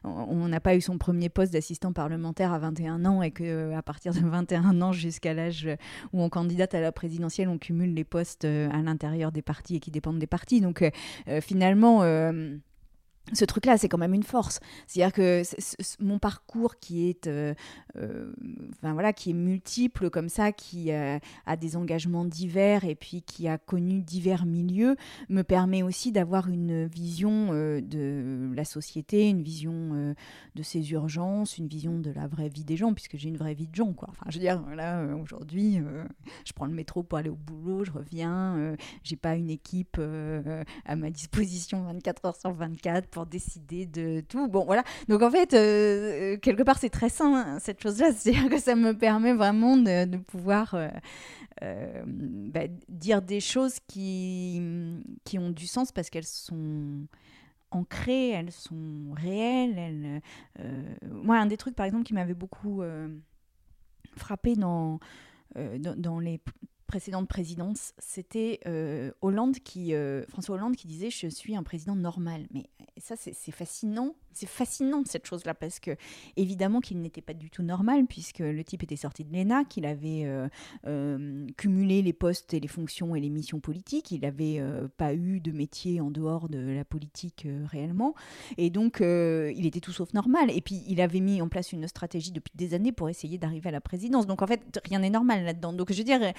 on 0.03 0.47
n'a 0.47 0.59
pas 0.59 0.75
eu 0.75 0.81
son 0.81 0.97
premier 0.97 1.29
poste 1.29 1.53
d'assistant 1.53 1.93
parlementaire 1.93 2.53
à 2.53 2.59
21 2.59 3.05
ans 3.05 3.21
et 3.21 3.31
que 3.31 3.73
à 3.73 3.81
partir 3.81 4.13
de 4.13 4.19
21 4.19 4.81
ans 4.81 4.91
jusqu'à 4.91 5.33
l'âge 5.33 5.69
où 6.13 6.21
on 6.21 6.29
candidate 6.29 6.73
à 6.73 6.81
la 6.81 6.91
présidentielle, 6.91 7.49
on 7.49 7.57
cumule 7.57 7.93
les 7.93 8.03
postes 8.03 8.45
à 8.45 8.81
l'intérieur 8.81 9.31
des 9.31 9.41
partis 9.41 9.75
et 9.75 9.79
qui 9.79 9.91
dépendent 9.91 10.19
des 10.19 10.27
partis. 10.27 10.54
Donc 10.61 10.81
euh, 10.81 10.89
euh, 11.27 11.41
finalement 11.41 12.03
euh, 12.03 12.57
ce 13.33 13.45
truc-là, 13.45 13.77
c'est 13.77 13.89
quand 13.89 13.97
même 13.97 14.13
une 14.13 14.23
force. 14.23 14.59
C'est-à-dire 14.87 15.13
que 15.13 15.43
mon 15.99 16.19
parcours 16.19 16.77
qui 16.77 17.09
est, 17.09 17.27
euh, 17.27 17.53
euh, 17.97 18.31
enfin, 18.73 18.93
voilà, 18.93 19.13
qui 19.13 19.31
est 19.31 19.33
multiple 19.33 20.09
comme 20.09 20.29
ça, 20.29 20.51
qui 20.51 20.91
euh, 20.91 21.17
a 21.45 21.57
des 21.57 21.75
engagements 21.75 22.25
divers 22.25 22.83
et 22.85 22.95
puis 22.95 23.23
qui 23.23 23.47
a 23.47 23.57
connu 23.57 24.01
divers 24.01 24.45
milieux, 24.45 24.95
me 25.29 25.41
permet 25.41 25.81
aussi 25.81 26.11
d'avoir 26.11 26.49
une 26.49 26.85
vision 26.85 27.51
de 27.53 28.51
la 28.55 28.65
société, 28.65 29.29
une 29.29 29.41
vision 29.41 30.15
de 30.55 30.63
ses 30.63 30.91
urgences, 30.91 31.57
une 31.57 31.67
vision 31.67 31.99
de 31.99 32.11
la 32.11 32.27
vraie 32.27 32.49
vie 32.49 32.63
des 32.63 32.77
gens, 32.77 32.93
puisque 32.93 33.17
j'ai 33.17 33.29
une 33.29 33.37
vraie 33.37 33.53
vie 33.53 33.67
de 33.67 33.75
gens. 33.75 33.93
Quoi. 33.93 34.09
Enfin, 34.11 34.25
je 34.29 34.35
veux 34.35 34.41
dire, 34.41 34.61
là, 34.75 35.03
aujourd'hui, 35.15 35.79
je 36.45 36.53
prends 36.53 36.65
le 36.65 36.73
métro 36.73 37.03
pour 37.03 37.17
aller 37.17 37.29
au 37.29 37.35
boulot, 37.35 37.83
je 37.83 37.91
reviens, 37.91 38.75
j'ai 39.03 39.15
pas 39.15 39.35
une 39.35 39.49
équipe 39.49 39.99
à 40.85 40.95
ma 40.95 41.09
disposition 41.09 41.83
24 41.83 42.25
heures 42.25 42.35
sur 42.35 42.53
24 42.53 43.14
décider 43.23 43.85
de 43.85 44.21
tout. 44.21 44.47
Bon, 44.49 44.65
voilà. 44.65 44.83
Donc 45.07 45.21
en 45.21 45.31
fait, 45.31 45.53
euh, 45.53 46.37
quelque 46.37 46.63
part, 46.63 46.77
c'est 46.77 46.89
très 46.89 47.09
sain, 47.09 47.33
hein, 47.33 47.59
cette 47.59 47.81
chose-là. 47.81 48.11
C'est-à-dire 48.17 48.49
que 48.49 48.59
ça 48.59 48.75
me 48.75 48.97
permet 48.97 49.33
vraiment 49.33 49.77
de, 49.77 50.17
pouvoir 50.17 50.73
euh, 50.73 50.89
euh, 51.63 52.03
bah, 52.07 52.67
dire 52.89 53.21
des 53.21 53.39
choses 53.39 53.77
qui, 53.87 54.61
qui 55.23 55.39
ont 55.39 55.51
du 55.51 55.67
sens 55.67 55.91
parce 55.91 56.09
qu'elles 56.09 56.25
sont 56.25 57.07
ancrées, 57.71 58.31
elles 58.31 58.51
sont 58.51 59.13
réelles. 59.13 59.77
Elles, 59.77 60.21
moi, 61.09 61.37
un 61.37 61.45
des 61.45 61.57
trucs, 61.57 61.75
par 61.75 61.85
exemple, 61.85 62.03
qui 62.03 62.13
m'avait 62.13 62.33
beaucoup 62.33 62.83
frappé 64.17 64.55
dans, 64.55 64.99
dans 65.77 66.19
les 66.19 66.39
précédente 66.85 67.27
présidence, 67.27 67.93
c'était 67.97 68.59
euh, 68.65 69.11
Hollande 69.21 69.59
qui, 69.59 69.93
euh, 69.93 70.25
François 70.27 70.55
Hollande 70.55 70.75
qui 70.75 70.87
disait 70.87 71.09
je 71.09 71.27
suis 71.27 71.55
un 71.55 71.63
président 71.63 71.95
normal. 71.95 72.47
Mais 72.51 72.69
ça 72.97 73.15
c'est 73.17 73.51
fascinant. 73.51 74.15
C'est 74.33 74.49
fascinant 74.49 75.03
cette 75.05 75.25
chose-là 75.25 75.53
parce 75.53 75.79
que 75.79 75.91
évidemment 76.35 76.81
qu'il 76.81 76.99
n'était 77.01 77.21
pas 77.21 77.33
du 77.33 77.49
tout 77.49 77.63
normal 77.63 78.05
puisque 78.05 78.39
le 78.39 78.63
type 78.65 78.83
était 78.83 78.97
sorti 78.97 79.23
de 79.23 79.33
l'ENA, 79.33 79.63
qu'il 79.63 79.85
avait 79.85 80.23
euh, 80.25 80.49
euh, 80.87 81.47
cumulé 81.55 82.01
les 82.01 82.11
postes 82.11 82.53
et 82.53 82.59
les 82.59 82.67
fonctions 82.67 83.15
et 83.15 83.21
les 83.21 83.29
missions 83.29 83.61
politiques, 83.61 84.11
il 84.11 84.21
n'avait 84.21 84.59
euh, 84.59 84.89
pas 84.97 85.13
eu 85.13 85.39
de 85.39 85.53
métier 85.53 86.01
en 86.01 86.11
dehors 86.11 86.49
de 86.49 86.59
la 86.59 86.83
politique 86.83 87.47
réellement. 87.71 88.13
Et 88.57 88.69
donc 88.69 88.97
il 88.99 89.65
était 89.65 89.79
tout 89.79 89.93
sauf 89.93 90.13
normal. 90.13 90.51
Et 90.51 90.61
puis 90.61 90.83
il 90.87 90.99
avait 90.99 91.21
mis 91.21 91.41
en 91.41 91.47
place 91.47 91.71
une 91.71 91.87
stratégie 91.87 92.31
depuis 92.31 92.51
des 92.55 92.73
années 92.73 92.91
pour 92.91 93.09
essayer 93.09 93.37
d'arriver 93.37 93.69
à 93.69 93.71
la 93.71 93.81
présidence. 93.81 94.27
Donc 94.27 94.41
en 94.41 94.47
fait 94.47 94.61
rien 94.85 94.99
n'est 94.99 95.09
normal 95.09 95.45
là-dedans. 95.45 95.71
Donc 95.71 95.91
je 95.93 95.97
veux 95.97 96.03
dire 96.03 96.33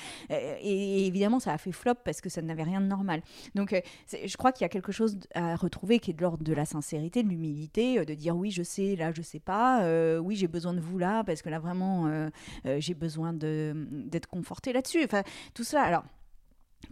et, 0.62 1.06
évidemment, 1.06 1.40
ça 1.40 1.52
a 1.52 1.58
fait 1.58 1.72
flop 1.72 1.94
parce 2.04 2.20
que 2.20 2.28
ça 2.28 2.42
n'avait 2.42 2.62
rien 2.62 2.80
de 2.80 2.86
normal. 2.86 3.22
Donc, 3.54 3.80
je 4.10 4.36
crois 4.36 4.52
qu'il 4.52 4.64
y 4.64 4.66
a 4.66 4.68
quelque 4.68 4.92
chose 4.92 5.18
à 5.34 5.56
retrouver 5.56 5.98
qui 5.98 6.10
est 6.10 6.14
de 6.14 6.22
l'ordre 6.22 6.44
de 6.44 6.52
la 6.52 6.64
sincérité, 6.64 7.22
de 7.22 7.28
l'humilité, 7.28 8.04
de 8.04 8.14
dire 8.14 8.36
oui, 8.36 8.50
je 8.50 8.62
sais, 8.62 8.96
là, 8.96 9.12
je 9.12 9.22
sais 9.22 9.40
pas, 9.40 10.18
oui, 10.20 10.36
j'ai 10.36 10.48
besoin 10.48 10.74
de 10.74 10.80
vous 10.80 10.98
là, 10.98 11.24
parce 11.24 11.42
que 11.42 11.48
là, 11.48 11.58
vraiment, 11.58 12.30
j'ai 12.78 12.94
besoin 12.94 13.32
d'être 13.32 14.28
conforté 14.28 14.72
là-dessus. 14.72 15.04
Enfin, 15.04 15.22
tout 15.54 15.64
ça. 15.64 15.82
Alors, 15.82 16.04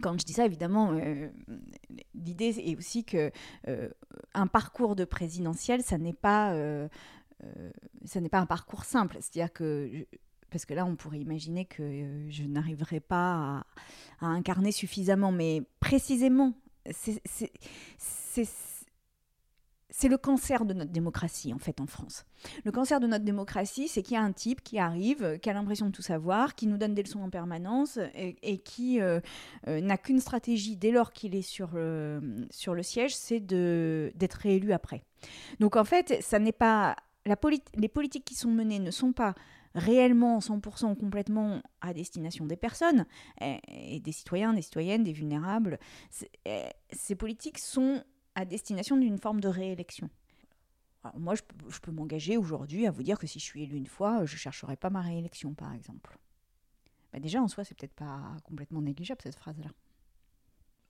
quand 0.01 0.19
je 0.19 0.25
dis 0.25 0.33
ça, 0.33 0.45
évidemment, 0.45 0.93
euh, 0.93 1.29
l'idée 2.13 2.53
est 2.59 2.77
aussi 2.77 3.03
que 3.03 3.31
euh, 3.67 3.89
un 4.33 4.47
parcours 4.47 4.95
de 4.95 5.05
présidentiel, 5.05 5.81
ça 5.81 5.97
n'est 5.97 6.13
pas, 6.13 6.53
euh, 6.53 6.87
ça 8.03 8.19
n'est 8.19 8.29
pas 8.29 8.39
un 8.39 8.45
parcours 8.45 8.83
simple. 8.83 9.17
C'est-à-dire 9.21 9.53
que 9.53 10.05
parce 10.55 10.63
que 10.63 10.73
là, 10.73 10.85
on 10.85 10.95
pourrait 10.95 11.19
imaginer 11.19 11.65
que 11.65 12.29
je 12.29 12.43
n'arriverai 12.43 13.01
pas 13.01 13.65
à, 14.21 14.25
incarner 14.25 14.71
suffisamment, 14.71 15.33
mais 15.33 15.63
précisément, 15.81 16.53
c'est 17.01 17.51
le 20.07 20.17
cancer 20.17 20.63
de 20.63 20.73
notre 20.73 20.93
démocratie, 20.93 21.53
en 21.53 21.59
fait, 21.59 21.81
en 21.81 21.87
France. 21.87 22.23
Le 22.63 22.71
cancer 22.71 23.01
de 23.01 23.07
notre 23.07 23.25
démocratie, 23.25 23.89
c'est 23.89 24.01
qu'il 24.01 24.13
y 24.13 24.17
a 24.17 24.21
un 24.21 24.31
type 24.31 24.63
qui 24.63 24.79
arrive, 24.79 25.39
qui 25.39 25.49
a 25.49 25.53
l'impression 25.53 25.87
de 25.87 25.91
tout 25.91 26.01
savoir, 26.01 26.55
qui 26.55 26.67
nous 26.67 26.77
donne 26.77 26.93
des 26.93 27.03
leçons 27.03 27.19
en 27.19 27.29
permanence 27.29 27.99
et, 28.13 28.59
qui 28.59 29.01
euh, 29.01 29.19
euh, 29.67 29.81
n'a 29.81 29.97
qu'une 29.97 30.21
stratégie 30.21 30.77
dès 30.77 30.91
lors 30.91 31.11
qu'il 31.11 31.35
est 31.35 31.41
sur, 31.41 31.71
sur 32.49 32.73
le 32.73 32.81
siège, 32.81 33.13
c'est 33.13 33.41
d'être 33.41 34.35
réélu 34.35 34.71
après. 34.71 35.03
Donc, 35.59 35.75
en 35.75 35.83
fait, 35.83 36.17
ça 36.21 36.39
n'est 36.39 36.53
pas. 36.53 36.95
Les 37.25 37.87
politiques 37.87 38.25
qui 38.25 38.35
sont 38.35 38.51
menées 38.51 38.79
ne 38.79 38.91
sont 38.91 39.13
pas 39.13 39.35
réellement 39.73 40.39
100% 40.39 40.95
complètement 40.95 41.61
à 41.81 41.93
destination 41.93 42.45
des 42.45 42.55
personnes, 42.55 43.05
et, 43.41 43.99
des 43.99 44.11
citoyens, 44.11 44.53
des 44.53 44.61
citoyennes, 44.61 45.03
des 45.03 45.11
vulnérables. 45.11 45.79
Ces 46.91 47.15
politiques 47.15 47.59
sont 47.59 48.03
à 48.35 48.45
destination 48.45 48.97
d'une 48.97 49.17
forme 49.17 49.41
de 49.41 49.47
réélection. 49.47 50.09
moi, 51.17 51.35
je, 51.35 51.79
peux 51.79 51.91
m'engager 51.91 52.37
aujourd'hui 52.37 52.87
à 52.87 52.91
vous 52.91 53.03
dire 53.03 53.19
que 53.19 53.27
si 53.27 53.39
je 53.39 53.43
suis 53.43 53.63
élu 53.63 53.75
une 53.75 53.87
fois, 53.87 54.25
je 54.25 54.33
ne 54.33 54.39
chercherai 54.39 54.75
pas 54.75 54.89
ma 54.89 55.01
réélection, 55.01 55.53
par 55.53 55.73
exemple. 55.73 56.17
Bah, 57.11 57.19
déjà, 57.19 57.41
en 57.41 57.47
soi, 57.47 57.63
c'est 57.63 57.75
peut-être 57.75 57.93
pas 57.93 58.35
complètement 58.43 58.81
négligeable, 58.81 59.21
cette 59.23 59.35
phrase-là. 59.35 59.69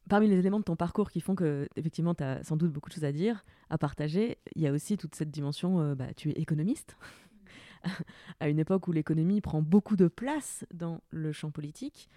Parmi 0.08 0.28
les 0.28 0.38
éléments 0.38 0.60
de 0.60 0.64
ton 0.64 0.76
parcours 0.76 1.10
qui 1.10 1.20
font 1.20 1.36
que, 1.36 1.68
effectivement, 1.76 2.14
tu 2.14 2.24
as 2.24 2.44
sans 2.44 2.58
doute 2.58 2.72
beaucoup 2.72 2.90
de 2.90 2.94
choses 2.94 3.06
à 3.06 3.12
dire, 3.12 3.44
à 3.70 3.78
partager, 3.78 4.38
il 4.56 4.62
y 4.62 4.68
a 4.68 4.72
aussi 4.72 4.98
toute 4.98 5.16
cette 5.16 5.32
dimension, 5.32 5.80
euh, 5.82 5.96
bah, 5.96 6.14
tu 6.16 6.30
es 6.30 6.34
économiste, 6.34 6.96
à 8.40 8.50
une 8.50 8.60
époque 8.60 8.88
où 8.88 8.92
l'économie 8.92 9.42
prend 9.42 9.62
beaucoup 9.62 9.96
de 9.96 10.08
place 10.08 10.66
dans 10.74 11.02
le 11.10 11.32
champ 11.32 11.50
politique, 11.50 12.10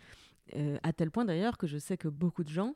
euh, 0.57 0.79
à 0.83 0.93
tel 0.93 1.11
point 1.11 1.25
d'ailleurs 1.25 1.57
que 1.59 1.67
je 1.67 1.79
sais 1.79 1.97
que 1.97 2.09
beaucoup 2.09 2.45
de 2.45 2.51
gens 2.51 2.75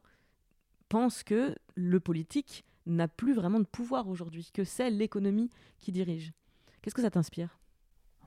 pense 0.89 1.23
que 1.23 1.55
le 1.75 2.01
politique 2.01 2.65
n'a 2.87 3.09
plus 3.09 3.35
vraiment 3.35 3.61
de 3.61 3.65
pouvoir 3.65 4.09
aujourd'hui, 4.09 4.51
que 4.53 4.65
c'est 4.65 4.91
l'économie 4.91 5.51
qui 5.79 5.93
dirige. 5.93 6.33
Qu'est-ce 6.81 6.95
que 6.95 7.03
ça 7.03 7.11
t'inspire? 7.11 7.59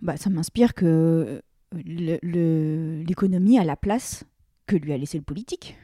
Bah, 0.02 0.18
Ça 0.18 0.30
m'inspire 0.30 0.74
que 0.74 1.42
euh, 1.76 2.20
l'économie 3.04 3.60
a 3.60 3.64
la 3.64 3.76
place 3.76 4.24
que 4.66 4.76
lui 4.76 4.94
a 4.94 4.98
laissé 4.98 5.18
le 5.18 5.24
politique. 5.24 5.78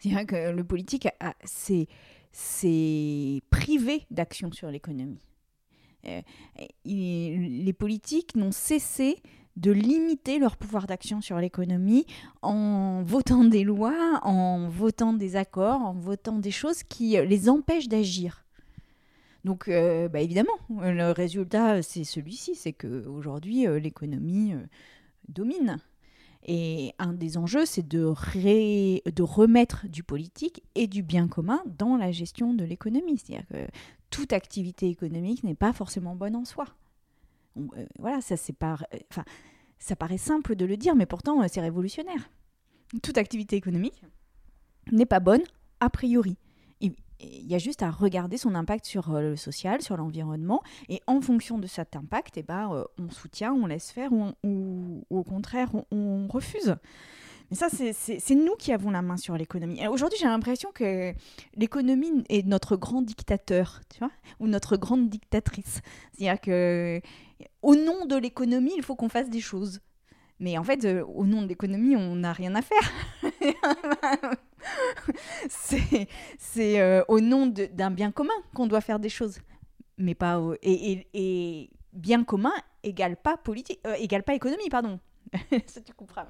C'est-à-dire 0.00 0.26
que 0.26 0.50
le 0.50 0.64
politique 0.64 1.08
s'est 1.44 3.42
privé 3.50 4.06
d'action 4.10 4.50
sur 4.50 4.70
l'économie. 4.70 5.20
Euh, 6.06 6.22
les 6.86 7.74
politiques 7.78 8.34
n'ont 8.34 8.52
cessé 8.52 9.22
de 9.56 9.70
limiter 9.70 10.38
leur 10.38 10.56
pouvoir 10.56 10.86
d'action 10.86 11.20
sur 11.20 11.38
l'économie 11.38 12.06
en 12.40 13.02
votant 13.02 13.44
des 13.44 13.64
lois, 13.64 14.20
en 14.22 14.68
votant 14.68 15.12
des 15.12 15.36
accords, 15.36 15.82
en 15.82 15.92
votant 15.92 16.38
des 16.38 16.50
choses 16.50 16.82
qui 16.82 17.10
les 17.10 17.48
empêchent 17.50 17.88
d'agir. 17.88 18.46
Donc, 19.44 19.68
euh, 19.68 20.08
bah, 20.08 20.20
évidemment, 20.20 20.58
le 20.70 21.12
résultat, 21.12 21.82
c'est 21.82 22.04
celui-ci, 22.04 22.54
c'est 22.54 22.72
qu'aujourd'hui, 22.72 23.66
euh, 23.66 23.78
l'économie 23.78 24.54
domine. 25.28 25.78
Et 26.46 26.94
un 26.98 27.12
des 27.12 27.36
enjeux, 27.36 27.66
c'est 27.66 27.86
de, 27.86 28.04
remettre 28.04 29.86
du 29.88 30.02
politique 30.02 30.62
et 30.74 30.86
du 30.86 31.02
bien 31.02 31.28
commun 31.28 31.62
dans 31.66 31.96
la 31.96 32.12
gestion 32.12 32.54
de 32.54 32.64
l'économie. 32.64 33.18
C'est-à-dire 33.18 33.46
que 33.48 33.70
toute 34.08 34.32
activité 34.32 34.88
économique 34.88 35.44
n'est 35.44 35.54
pas 35.54 35.72
forcément 35.72 36.16
bonne 36.16 36.36
en 36.36 36.44
soi. 36.44 36.66
voilà, 37.98 38.20
ça 38.20 38.36
c'est 38.36 38.56
pas. 38.56 38.78
Enfin, 39.10 39.24
ça 39.78 39.96
paraît 39.96 40.18
simple 40.18 40.56
de 40.56 40.64
le 40.64 40.76
dire, 40.76 40.94
mais 40.94 41.06
pourtant 41.06 41.42
euh, 41.42 41.46
c'est 41.50 41.60
révolutionnaire. 41.60 42.30
Toute 43.02 43.18
activité 43.18 43.56
économique 43.56 44.02
n'est 44.92 45.06
pas 45.06 45.20
bonne 45.20 45.42
a 45.80 45.90
priori. 45.90 46.36
Il 47.22 47.50
y 47.50 47.54
a 47.54 47.58
juste 47.58 47.82
à 47.82 47.90
regarder 47.90 48.36
son 48.36 48.54
impact 48.54 48.86
sur 48.86 49.14
euh, 49.14 49.20
le 49.20 49.36
social, 49.36 49.82
sur 49.82 49.96
l'environnement, 49.96 50.62
et 50.88 51.00
en 51.06 51.20
fonction 51.20 51.58
de 51.58 51.66
cet 51.66 51.96
impact, 51.96 52.38
eh 52.38 52.42
ben, 52.42 52.72
euh, 52.72 52.84
on 52.98 53.10
soutient, 53.10 53.52
on 53.52 53.66
laisse 53.66 53.90
faire, 53.90 54.10
ou, 54.12 55.04
au 55.10 55.22
contraire, 55.22 55.70
on, 55.90 56.28
refuse. 56.28 56.76
Mais 57.50 57.56
ça, 57.56 57.68
c'est 57.68 58.34
nous 58.36 58.54
qui 58.54 58.72
avons 58.72 58.90
la 58.90 59.02
main 59.02 59.16
sur 59.16 59.36
l'économie. 59.36 59.84
Aujourd'hui, 59.88 60.18
j'ai 60.20 60.26
l'impression 60.26 60.70
que 60.72 61.12
l'économie 61.56 62.22
est 62.28 62.46
notre 62.46 62.76
grand 62.76 63.02
dictateur, 63.02 63.80
tu 63.92 63.98
vois, 63.98 64.12
ou 64.38 64.46
notre 64.46 64.76
grande 64.76 65.08
dictatrice. 65.08 65.80
C'est-à-dire 66.12 66.40
que 66.40 67.00
au 67.62 67.74
nom 67.74 68.06
de 68.06 68.16
l'économie, 68.16 68.72
il 68.76 68.82
faut 68.82 68.94
qu'on 68.94 69.08
fasse 69.08 69.30
des 69.30 69.40
choses. 69.40 69.80
Mais 70.40 70.56
en 70.56 70.64
fait, 70.64 70.84
euh, 70.84 71.04
au 71.04 71.26
nom 71.26 71.42
de 71.42 71.48
l'économie, 71.48 71.96
on 71.96 72.16
n'a 72.16 72.32
rien 72.32 72.54
à 72.54 72.62
faire. 72.62 72.92
c'est 76.38 76.80
euh, 76.80 77.02
au 77.08 77.20
nom 77.20 77.46
d'un 77.46 77.90
bien 77.90 78.10
commun 78.10 78.34
qu'on 78.54 78.66
doit 78.66 78.80
faire 78.80 78.98
des 78.98 79.08
choses. 79.08 79.38
Mais 79.98 80.14
pas. 80.14 80.40
et, 80.62 81.70
bien 81.92 82.24
commun 82.24 82.52
égale 82.82 83.16
pas 83.16 83.36
politique, 83.36 83.80
euh, 83.86 84.22
pas 84.24 84.34
économie, 84.34 84.68
pardon. 84.70 85.00
Ça, 85.66 85.80
tu 85.80 85.92
comprends. 85.92 86.26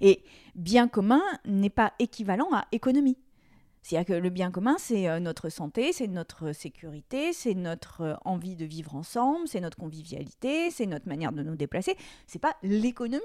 Et 0.00 0.22
bien 0.54 0.88
commun 0.88 1.22
n'est 1.44 1.70
pas 1.70 1.92
équivalent 1.98 2.48
à 2.52 2.66
économie. 2.72 3.18
C'est-à-dire 3.82 4.16
que 4.16 4.20
le 4.20 4.30
bien 4.30 4.50
commun, 4.50 4.76
c'est 4.78 5.08
euh, 5.08 5.20
notre 5.20 5.48
santé, 5.48 5.92
c'est 5.92 6.08
notre 6.08 6.52
sécurité, 6.52 7.32
c'est 7.32 7.54
notre 7.54 8.00
euh, 8.00 8.14
envie 8.24 8.56
de 8.56 8.64
vivre 8.64 8.96
ensemble, 8.96 9.46
c'est 9.46 9.60
notre 9.60 9.76
convivialité, 9.76 10.72
c'est 10.72 10.86
notre 10.86 11.06
manière 11.06 11.30
de 11.30 11.44
nous 11.44 11.54
déplacer. 11.54 11.96
C'est 12.26 12.40
pas 12.40 12.56
l'économie. 12.64 13.22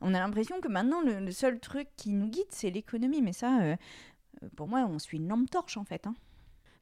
On 0.00 0.14
a 0.14 0.18
l'impression 0.18 0.60
que 0.60 0.68
maintenant, 0.68 1.00
le, 1.02 1.30
seul 1.30 1.60
truc 1.60 1.88
qui 1.96 2.12
nous 2.12 2.28
guide, 2.28 2.46
c'est 2.50 2.70
l'économie. 2.70 3.22
Mais 3.22 3.32
ça, 3.32 3.60
euh, 3.62 3.76
pour 4.56 4.68
moi, 4.68 4.86
on 4.90 4.98
suit 4.98 5.18
une 5.18 5.28
lampe 5.28 5.50
torche, 5.50 5.76
en 5.76 5.84
fait. 5.84 6.06
Hein. 6.06 6.14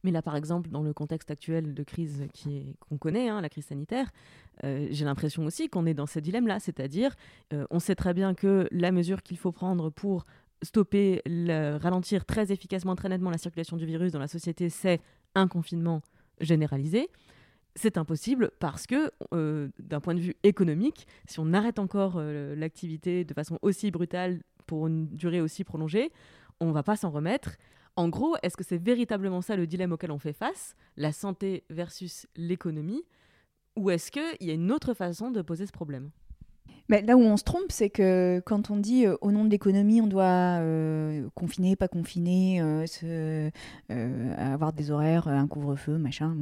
Mais 0.05 0.13
là, 0.13 0.23
par 0.23 0.37
exemple, 0.37 0.71
dans 0.71 0.83
le 0.83 0.93
contexte 0.93 1.31
actuel 1.31 1.75
de 1.75 1.83
crise 1.83 2.27
qu'on 2.81 2.99
connaît, 2.99 3.29
hein, 3.29 3.41
la 3.41 3.49
crise 3.49 3.67
sanitaire, 3.67 4.11
j'ai 4.63 5.05
l'impression 5.05 5.45
aussi 5.45 5.69
qu'on 5.69 5.87
est 5.87 5.95
dans 5.95 6.07
ce 6.07 6.21
dilemme-là. 6.21 6.61
C'est-à-dire, 6.61 7.17
on 7.71 7.81
sait 7.81 7.97
très 7.97 8.15
bien 8.15 8.35
que 8.35 8.69
la 8.71 8.93
mesure 8.93 9.25
qu'il 9.25 9.39
faut 9.39 9.51
prendre 9.51 9.91
pour 9.91 10.25
stopper, 10.63 11.21
ralentir 11.81 12.25
très 12.25 12.53
efficacement, 12.53 12.95
très 12.95 13.09
nettement 13.09 13.31
la 13.31 13.39
circulation 13.39 13.77
du 13.77 13.87
virus 13.87 14.13
dans 14.13 14.19
la 14.19 14.29
société, 14.29 14.69
c'est 14.69 15.01
un 15.35 15.49
confinement 15.49 16.03
généralisé. 16.41 17.09
C'est 17.81 17.97
impossible 17.97 18.51
parce 18.59 18.89
que, 18.89 19.13
euh, 19.33 19.69
d'un 19.79 20.01
point 20.01 20.17
de 20.17 20.19
vue 20.19 20.35
économique, 20.43 21.07
si 21.29 21.39
on 21.39 21.53
arrête 21.53 21.79
encore 21.79 22.15
euh, 22.17 22.57
l'activité 22.57 23.25
de 23.25 23.33
façon 23.33 23.57
aussi 23.63 23.93
brutale 23.93 24.43
pour 24.67 24.89
une 24.89 25.07
durée 25.07 25.41
aussi 25.41 25.63
prolongée, 25.63 26.11
on 26.59 26.67
ne 26.67 26.73
va 26.73 26.83
pas 26.83 26.97
s'en 26.97 27.11
remettre. 27.11 27.57
En 27.95 28.09
gros, 28.09 28.35
est-ce 28.43 28.57
que 28.57 28.65
c'est 28.65 28.83
véritablement 28.83 29.43
ça 29.43 29.55
le 29.55 29.69
dilemme 29.69 29.93
auquel 29.93 30.11
on 30.11 30.19
fait 30.19 30.33
face, 30.33 30.75
la 30.97 31.13
santé 31.13 31.63
versus 31.71 32.27
l'économie, 32.35 33.05
ou 33.77 33.91
est-ce 33.91 34.11
qu'il 34.11 34.49
y 34.49 34.51
a 34.51 34.55
une 34.55 34.73
autre 34.73 34.93
façon 34.93 35.31
de 35.31 35.41
poser 35.41 35.65
ce 35.65 35.73
problème? 35.73 36.11
Là 36.88 37.16
où 37.16 37.21
on 37.21 37.37
se 37.37 37.45
trompe, 37.45 37.71
c'est 37.71 37.90
que 37.90 38.42
quand 38.45 38.71
on 38.71 38.76
dit 38.76 39.07
euh, 39.07 39.16
au 39.21 39.30
nom 39.30 39.45
de 39.45 39.50
l'économie, 39.50 40.00
on 40.00 40.07
doit 40.07 40.25
euh, 40.61 41.28
confiner, 41.35 41.76
pas 41.76 41.88
confiner, 41.88 42.61
euh, 42.62 43.50
avoir 44.37 44.73
des 44.73 44.90
horaires, 44.90 45.28
un 45.28 45.47
couvre-feu, 45.47 45.99
machin. 45.99 46.35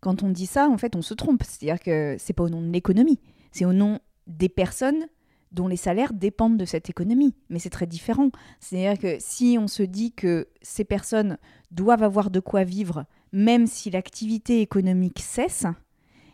Quand 0.00 0.22
on 0.22 0.28
dit 0.28 0.46
ça, 0.46 0.68
en 0.68 0.78
fait, 0.78 0.96
on 0.96 1.02
se 1.02 1.14
trompe. 1.14 1.42
C'est-à-dire 1.42 1.82
que 1.82 2.16
c'est 2.18 2.32
pas 2.32 2.44
au 2.44 2.48
nom 2.48 2.62
de 2.62 2.70
l'économie, 2.70 3.18
c'est 3.52 3.64
au 3.64 3.72
nom 3.72 3.98
des 4.26 4.48
personnes 4.48 5.06
dont 5.52 5.66
les 5.66 5.76
salaires 5.76 6.12
dépendent 6.12 6.56
de 6.56 6.64
cette 6.64 6.88
économie. 6.88 7.34
Mais 7.48 7.58
c'est 7.58 7.70
très 7.70 7.86
différent. 7.86 8.30
C'est-à-dire 8.60 8.98
que 8.98 9.16
si 9.18 9.58
on 9.60 9.66
se 9.66 9.82
dit 9.82 10.12
que 10.12 10.46
ces 10.62 10.84
personnes 10.84 11.38
doivent 11.72 12.04
avoir 12.04 12.30
de 12.30 12.38
quoi 12.38 12.62
vivre, 12.62 13.04
même 13.32 13.66
si 13.66 13.90
l'activité 13.90 14.60
économique 14.60 15.18
cesse, 15.18 15.66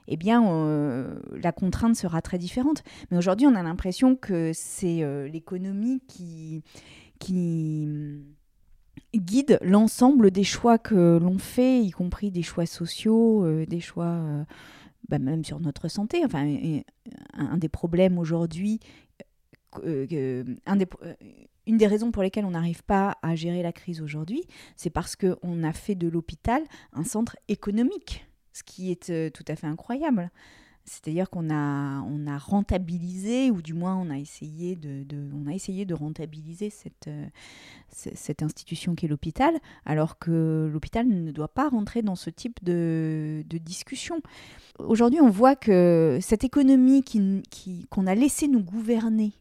eh 0.08 0.16
bien, 0.16 0.46
euh, 0.46 1.18
la 1.40 1.52
contrainte 1.52 1.96
sera 1.96 2.22
très 2.22 2.38
différente. 2.38 2.82
Mais 3.10 3.16
aujourd'hui, 3.16 3.46
on 3.46 3.54
a 3.54 3.62
l'impression 3.62 4.16
que 4.16 4.52
c'est 4.54 5.02
euh, 5.02 5.28
l'économie 5.28 6.00
qui, 6.06 6.62
mm, 7.28 8.20
guide 9.14 9.58
l'ensemble 9.62 10.30
des 10.30 10.44
choix 10.44 10.78
que 10.78 11.18
l'on 11.18 11.38
fait, 11.38 11.82
y 11.82 11.90
compris 11.90 12.30
des 12.30 12.42
choix 12.42 12.66
sociaux, 12.66 13.44
euh, 13.44 13.66
des 13.66 13.80
choix 13.80 14.20
bah, 15.08 15.18
même 15.18 15.44
sur 15.44 15.60
notre 15.60 15.88
santé. 15.88 16.22
Enfin, 16.24 16.58
un 17.34 17.56
des 17.58 17.68
problèmes 17.68 18.18
aujourd'hui 18.18 18.80
une 21.66 21.76
des 21.76 21.86
raisons 21.86 22.10
pour 22.10 22.22
lesquelles 22.22 22.44
on 22.44 22.52
n'arrive 22.52 22.84
pas 22.84 23.18
à 23.22 23.34
gérer 23.34 23.62
la 23.62 23.72
crise 23.72 24.00
aujourd'hui, 24.00 24.44
c'est 24.76 24.90
parce 24.90 25.16
qu'on 25.16 25.62
a 25.62 25.72
fait 25.72 25.94
de 25.94 26.08
l'hôpital 26.08 26.62
un 26.92 27.04
centre 27.04 27.36
économique, 27.48 28.25
ce 28.56 28.62
qui 28.62 28.90
est 28.90 29.30
tout 29.32 29.44
à 29.48 29.56
fait 29.56 29.66
incroyable. 29.66 30.30
C'est-à-dire 30.86 31.28
qu'on 31.28 31.50
a, 31.50 32.38
rentabilisé, 32.38 33.50
ou 33.50 33.60
du 33.60 33.74
moins 33.74 33.96
on 33.96 34.08
a 34.08 34.18
essayé 34.18 34.76
de, 34.76 35.04
on 35.34 35.50
a 35.50 35.52
essayé 35.52 35.84
de 35.84 35.94
rentabiliser 35.94 36.70
cette, 36.70 37.08
euh, 37.08 38.44
institution 38.44 38.94
qu'est 38.94 39.08
l'hôpital, 39.08 39.58
alors 39.84 40.18
que 40.18 40.70
l'hôpital 40.72 41.08
ne 41.08 41.32
doit 41.32 41.48
pas 41.48 41.68
rentrer 41.68 42.02
dans 42.02 42.14
ce 42.14 42.30
type 42.30 42.62
de, 42.62 43.44
discussion. 43.50 44.20
Aujourd'hui, 44.78 45.20
on 45.20 45.30
voit 45.30 45.56
que 45.56 46.18
cette 46.20 46.44
économie 46.44 47.02
qu'on 47.02 47.42
qui, 47.50 47.88
a 48.06 48.14
laissé 48.14 48.46
nous 48.46 48.62
gouverner, 48.62 49.32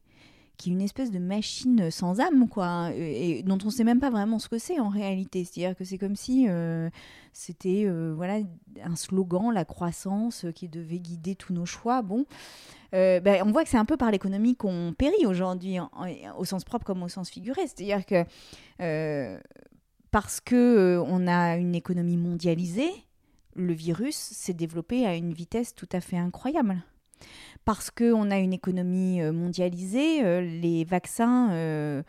qui 0.57 0.69
est 0.69 0.73
une 0.73 0.81
espèce 0.81 1.11
de 1.11 1.19
machine 1.19 1.91
sans 1.91 2.19
âme, 2.19 2.47
quoi, 2.47 2.91
et, 2.93 3.43
dont 3.43 3.57
on 3.63 3.67
ne 3.67 3.71
sait 3.71 3.83
même 3.83 3.99
pas 3.99 4.09
vraiment 4.09 4.39
ce 4.39 4.49
que 4.49 4.57
c'est 4.57 4.79
en 4.79 4.89
réalité. 4.89 5.45
C'est-à-dire 5.45 5.75
que 5.75 5.83
c'est 5.83 5.97
comme 5.97 6.15
si 6.15 6.47
euh, 6.47 6.89
c'était 7.33 7.85
euh, 7.85 8.13
voilà 8.15 8.39
un 8.83 8.95
slogan, 8.95 9.51
la 9.51 9.65
croissance, 9.65 10.45
euh, 10.45 10.51
qui 10.51 10.67
devait 10.67 10.99
guider 10.99 11.35
tous 11.35 11.53
nos 11.53 11.65
choix. 11.65 12.01
Bon, 12.01 12.25
ben, 12.91 13.43
on 13.45 13.51
voit 13.51 13.63
que 13.63 13.69
c'est 13.69 13.77
un 13.77 13.85
peu 13.85 13.97
par 13.97 14.09
l'économie 14.09 14.55
qu'on 14.55 14.93
périt 14.97 15.25
aujourd'hui, 15.25 15.77
au 16.37 16.45
sens 16.45 16.63
propre 16.63 16.85
comme 16.85 17.03
au 17.03 17.09
sens 17.09 17.29
figuré. 17.29 17.61
C'est-à-dire 17.67 18.05
que 18.05 18.23
parce 20.11 20.39
que 20.39 21.03
on 21.05 21.27
a 21.27 21.57
une 21.57 21.75
économie 21.75 22.15
mondialisée, 22.15 22.91
le 23.53 23.73
virus 23.73 24.15
s'est 24.15 24.53
développé 24.53 25.05
à 25.05 25.15
une 25.15 25.33
vitesse 25.33 25.75
tout 25.75 25.89
à 25.91 25.99
fait 25.99 26.17
incroyable 26.17 26.81
parce 27.65 27.89
qu'on 27.89 28.29
a 28.29 28.37
une 28.37 28.53
économie 28.53 29.21
euh, 29.21 29.33
mondialisée, 29.33 30.23
euh, 30.23 30.41
les 30.41 30.85
vaccins 30.85 31.51
euh, 31.51 32.03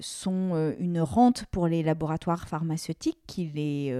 sont 0.00 0.74
une 0.78 1.00
rente 1.00 1.44
pour 1.46 1.66
les 1.66 1.82
laboratoires 1.82 2.48
pharmaceutiques 2.48 3.18
qui 3.26 3.46
les 3.46 3.92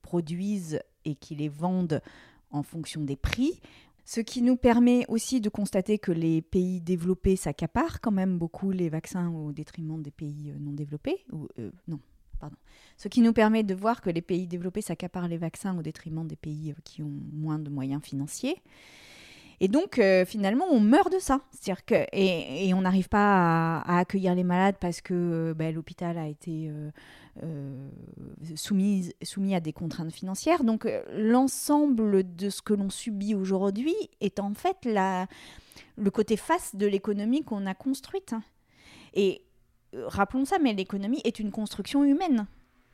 produisent 0.00 0.80
et 1.04 1.16
qui 1.16 1.34
les 1.34 1.50
vendent 1.50 2.00
en 2.50 2.62
fonction 2.62 3.02
des 3.02 3.16
prix. 3.16 3.60
Ce 4.06 4.20
qui 4.20 4.40
nous 4.40 4.56
permet 4.56 5.04
aussi 5.08 5.42
de 5.42 5.50
constater 5.50 5.98
que 5.98 6.12
les 6.12 6.40
pays 6.40 6.80
développés 6.80 7.36
s'accaparent 7.36 8.00
quand 8.00 8.10
même 8.10 8.38
beaucoup 8.38 8.70
les 8.70 8.88
vaccins 8.88 9.28
au 9.28 9.52
détriment 9.52 10.00
des 10.00 10.10
pays 10.10 10.54
non 10.58 10.72
développés. 10.72 11.26
Non, 11.86 12.00
pardon. 12.40 12.56
Ce 12.96 13.08
qui 13.08 13.20
nous 13.20 13.34
permet 13.34 13.64
de 13.64 13.74
voir 13.74 14.00
que 14.00 14.08
les 14.08 14.22
pays 14.22 14.46
développés 14.46 14.80
s'accaparent 14.80 15.28
les 15.28 15.36
vaccins 15.36 15.76
au 15.78 15.82
détriment 15.82 16.26
des 16.26 16.36
pays 16.36 16.74
qui 16.84 17.02
ont 17.02 17.20
moins 17.34 17.58
de 17.58 17.68
moyens 17.68 18.02
financiers. 18.02 18.62
Et 19.60 19.68
donc, 19.68 19.98
euh, 19.98 20.24
finalement, 20.24 20.66
on 20.70 20.80
meurt 20.80 21.12
de 21.12 21.18
ça. 21.18 21.40
C'est-à-dire 21.50 21.84
que, 21.84 22.06
et, 22.12 22.72
on 22.74 22.82
n'arrive 22.82 23.08
pas 23.08 23.80
à, 23.80 23.98
accueillir 23.98 24.34
les 24.34 24.44
malades 24.44 24.76
parce 24.80 25.00
que 25.00 25.14
euh, 25.14 25.54
ben, 25.54 25.74
l'hôpital 25.74 26.18
a 26.18 26.26
été 26.26 26.70
euh, 27.42 27.88
soumis, 28.56 29.12
soumis 29.22 29.54
à 29.54 29.60
des 29.60 29.72
contraintes 29.72 30.12
financières. 30.12 30.64
Donc, 30.64 30.88
l'ensemble 31.12 32.34
de 32.36 32.50
ce 32.50 32.62
que 32.62 32.74
l'on 32.74 32.90
subit 32.90 33.34
aujourd'hui 33.34 33.94
est 34.20 34.40
en 34.40 34.54
fait 34.54 34.76
la, 34.84 35.26
le 35.96 36.10
côté 36.10 36.36
face 36.36 36.74
de 36.74 36.86
l'économie 36.86 37.42
qu'on 37.42 37.66
a 37.66 37.74
construite. 37.74 38.34
Et 39.14 39.42
rappelons 39.94 40.44
ça, 40.44 40.58
mais 40.58 40.74
l'économie 40.74 41.20
est 41.24 41.38
une 41.38 41.50
construction 41.50 42.04
humaine. 42.04 42.46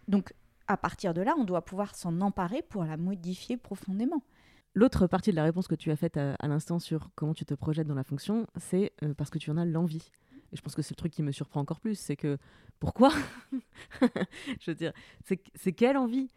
Donc, 0.08 0.34
à 0.66 0.76
partir 0.76 1.14
de 1.14 1.22
là, 1.22 1.34
on 1.36 1.44
doit 1.44 1.64
pouvoir 1.64 1.94
s'en 1.94 2.20
emparer 2.20 2.62
pour 2.62 2.84
la 2.84 2.96
modifier 2.96 3.56
profondément. 3.56 4.22
L'autre 4.74 5.06
partie 5.08 5.30
de 5.30 5.36
la 5.36 5.42
réponse 5.42 5.66
que 5.66 5.74
tu 5.74 5.90
as 5.90 5.96
faite 5.96 6.16
à, 6.16 6.36
l'instant 6.46 6.78
sur 6.78 7.10
comment 7.16 7.34
tu 7.34 7.44
te 7.44 7.54
projettes 7.54 7.88
dans 7.88 7.94
la 7.94 8.04
fonction, 8.04 8.46
c'est 8.56 8.92
euh, 9.02 9.14
parce 9.14 9.30
que 9.30 9.38
tu 9.38 9.50
en 9.50 9.56
as 9.56 9.64
l'envie. 9.64 10.10
Et 10.52 10.56
je 10.56 10.62
pense 10.62 10.74
que 10.74 10.82
c'est 10.82 10.92
le 10.92 10.96
truc 10.96 11.12
qui 11.12 11.22
me 11.22 11.32
surprend 11.32 11.60
encore 11.60 11.80
plus, 11.80 11.98
c'est 11.98 12.16
que 12.16 12.38
pourquoi 12.78 13.10
Je 14.60 14.70
veux 14.70 14.74
dire, 14.74 14.92
c'est 15.24 15.72
quelle 15.72 15.96
envie? 15.96 16.28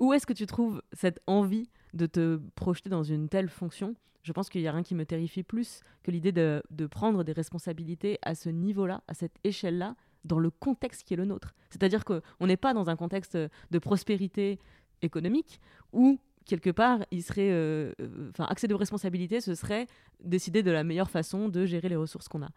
Où 0.00 0.12
est-ce 0.12 0.26
que 0.26 0.32
tu 0.32 0.46
trouves 0.46 0.82
cette 0.92 1.20
envie 1.26 1.70
de 1.94 2.06
te 2.06 2.40
projeter 2.54 2.90
dans 2.90 3.02
une 3.02 3.28
telle 3.28 3.48
fonction? 3.48 3.94
Je 4.22 4.32
pense 4.32 4.48
qu'il 4.48 4.60
n'y 4.60 4.68
a 4.68 4.72
rien 4.72 4.82
qui 4.82 4.94
me 4.94 5.06
terrifie 5.06 5.42
plus 5.42 5.80
que 6.02 6.10
l'idée 6.10 6.32
de, 6.32 6.62
de 6.70 6.86
prendre 6.86 7.24
des 7.24 7.32
responsabilités 7.32 8.18
à 8.22 8.34
ce 8.34 8.48
niveau-là, 8.48 9.02
à 9.08 9.14
cette 9.14 9.36
échelle-là, 9.42 9.96
dans 10.24 10.38
le 10.38 10.50
contexte 10.50 11.04
qui 11.04 11.14
est 11.14 11.16
le 11.16 11.24
nôtre. 11.24 11.54
C'est-à-dire 11.70 12.04
qu'on 12.04 12.46
n'est 12.46 12.56
pas 12.56 12.74
dans 12.74 12.90
un 12.90 12.96
contexte 12.96 13.36
de 13.36 13.78
prospérité 13.78 14.58
économique 15.02 15.60
où 15.92 16.18
quelque 16.48 16.70
part, 16.70 17.04
il 17.12 17.22
serait, 17.22 17.50
euh, 17.52 17.92
euh, 18.00 18.30
enfin, 18.30 18.46
accès 18.46 18.66
de 18.66 18.74
responsabilité, 18.74 19.40
ce 19.40 19.54
serait 19.54 19.86
décider 20.24 20.64
de 20.64 20.72
la 20.72 20.82
meilleure 20.82 21.10
façon 21.10 21.48
de 21.48 21.64
gérer 21.64 21.88
les 21.88 21.96
ressources 21.96 22.26
qu'on 22.26 22.42
a. 22.42 22.50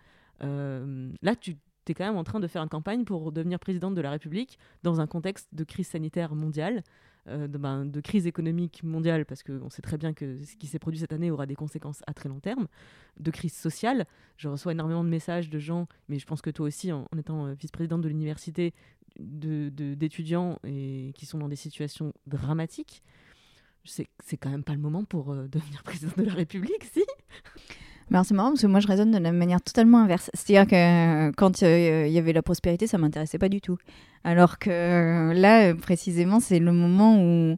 Euh, 0.44 1.12
là, 1.22 1.36
tu 1.36 1.58
es 1.88 1.94
quand 1.94 2.06
même 2.06 2.18
en 2.18 2.24
train 2.24 2.40
de 2.40 2.48
faire 2.48 2.64
une 2.64 2.70
campagne 2.70 3.04
pour 3.04 3.32
devenir 3.32 3.60
présidente 3.60 3.94
de 3.94 4.02
la 4.02 4.10
République 4.10 4.58
dans 4.82 5.02
un 5.02 5.08
contexte 5.08 5.50
de 5.54 5.64
crise 5.64 5.88
sanitaire 5.88 6.34
mondiale, 6.34 6.84
ben, 7.28 7.86
de, 7.86 8.02
crise 8.02 8.26
économique 8.26 8.82
mondiale, 8.84 9.26
parce 9.26 9.44
qu'on 9.44 9.70
sait 9.70 9.84
très 9.84 9.98
bien 9.98 10.12
que 10.12 10.42
ce 10.44 10.56
qui 10.56 10.66
s'est 10.66 10.80
produit 10.80 11.00
cette 11.00 11.14
année 11.14 11.30
aura 11.30 11.46
des 11.46 11.54
conséquences 11.54 12.02
à 12.08 12.14
très 12.16 12.30
long 12.30 12.40
terme, 12.40 12.68
de 13.20 13.30
crise 13.30 13.54
sociale. 13.54 14.08
Je 14.38 14.48
reçois 14.48 14.72
énormément 14.72 15.04
de 15.04 15.10
messages 15.10 15.50
de 15.50 15.60
gens, 15.60 15.88
mais 16.08 16.18
je 16.18 16.26
pense 16.26 16.42
que 16.42 16.50
toi 16.50 16.66
aussi, 16.66 16.92
en, 16.92 17.06
étant 17.20 17.54
vice-présidente 17.54 18.02
de 18.02 18.08
l'université, 18.08 18.74
d'étudiants 19.20 20.58
et 20.64 21.12
qui 21.16 21.26
sont 21.26 21.38
dans 21.38 21.50
des 21.50 21.56
situations 21.56 22.14
dramatiques 22.26 23.04
c'est 23.84 24.38
quand 24.38 24.50
même 24.50 24.64
pas 24.64 24.74
le 24.74 24.80
moment 24.80 25.04
pour 25.04 25.32
euh, 25.32 25.48
devenir 25.52 25.84
président 25.84 26.14
de 26.18 26.24
la 26.24 26.34
République, 26.34 26.84
si 26.92 27.04
ben, 28.10 28.26
c'est 28.26 28.34
marrant 28.34 28.50
parce 28.50 28.62
que 28.62 28.68
moi 28.68 28.82
je 28.82 28.88
raisonne 28.88 29.12
de 29.12 29.18
la 29.18 29.32
manière 29.32 29.62
totalement 29.62 30.00
inverse. 30.00 30.30
C'est-à-dire 30.34 30.68
que 30.68 30.76
euh, 31.30 31.32
quand 31.38 31.64
euh, 31.64 32.08
il 32.08 32.12
y 32.12 32.18
avait 32.18 32.34
la 32.34 32.42
prospérité, 32.42 32.86
ça 32.86 32.98
m'intéressait 32.98 33.38
pas 33.38 33.48
du 33.48 33.62
tout. 33.62 33.78
Alors 34.26 34.60
que 34.60 35.32
là, 35.34 35.74
précisément, 35.76 36.42
c'est 36.42 36.60
le 36.60 36.74
moment 36.74 37.24
où, 37.24 37.56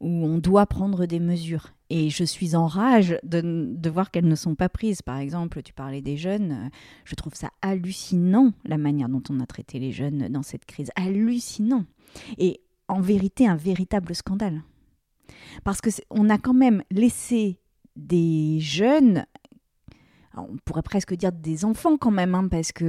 où 0.00 0.26
on 0.26 0.36
doit 0.36 0.66
prendre 0.66 1.06
des 1.06 1.18
mesures. 1.18 1.72
Et 1.88 2.10
je 2.10 2.24
suis 2.24 2.54
en 2.54 2.66
rage 2.66 3.16
de, 3.22 3.40
de 3.74 3.90
voir 3.90 4.10
qu'elles 4.10 4.28
ne 4.28 4.34
sont 4.34 4.54
pas 4.54 4.68
prises. 4.68 5.00
Par 5.00 5.16
exemple, 5.16 5.62
tu 5.62 5.72
parlais 5.72 6.02
des 6.02 6.18
jeunes. 6.18 6.68
Je 7.06 7.14
trouve 7.14 7.34
ça 7.34 7.48
hallucinant 7.62 8.52
la 8.66 8.76
manière 8.76 9.08
dont 9.08 9.22
on 9.30 9.40
a 9.40 9.46
traité 9.46 9.78
les 9.78 9.92
jeunes 9.92 10.28
dans 10.28 10.42
cette 10.42 10.66
crise. 10.66 10.90
Hallucinant. 10.96 11.86
Et 12.36 12.60
en 12.88 13.00
vérité, 13.00 13.46
un 13.46 13.56
véritable 13.56 14.14
scandale. 14.14 14.62
Parce 15.64 15.80
qu'on 15.80 16.28
a 16.30 16.38
quand 16.38 16.54
même 16.54 16.82
laissé 16.90 17.58
des 17.96 18.58
jeunes 18.60 19.24
on 20.36 20.56
pourrait 20.64 20.82
presque 20.82 21.14
dire 21.14 21.32
des 21.32 21.64
enfants 21.64 21.96
quand 21.96 22.10
même, 22.10 22.34
hein, 22.34 22.48
parce 22.48 22.72
que 22.72 22.84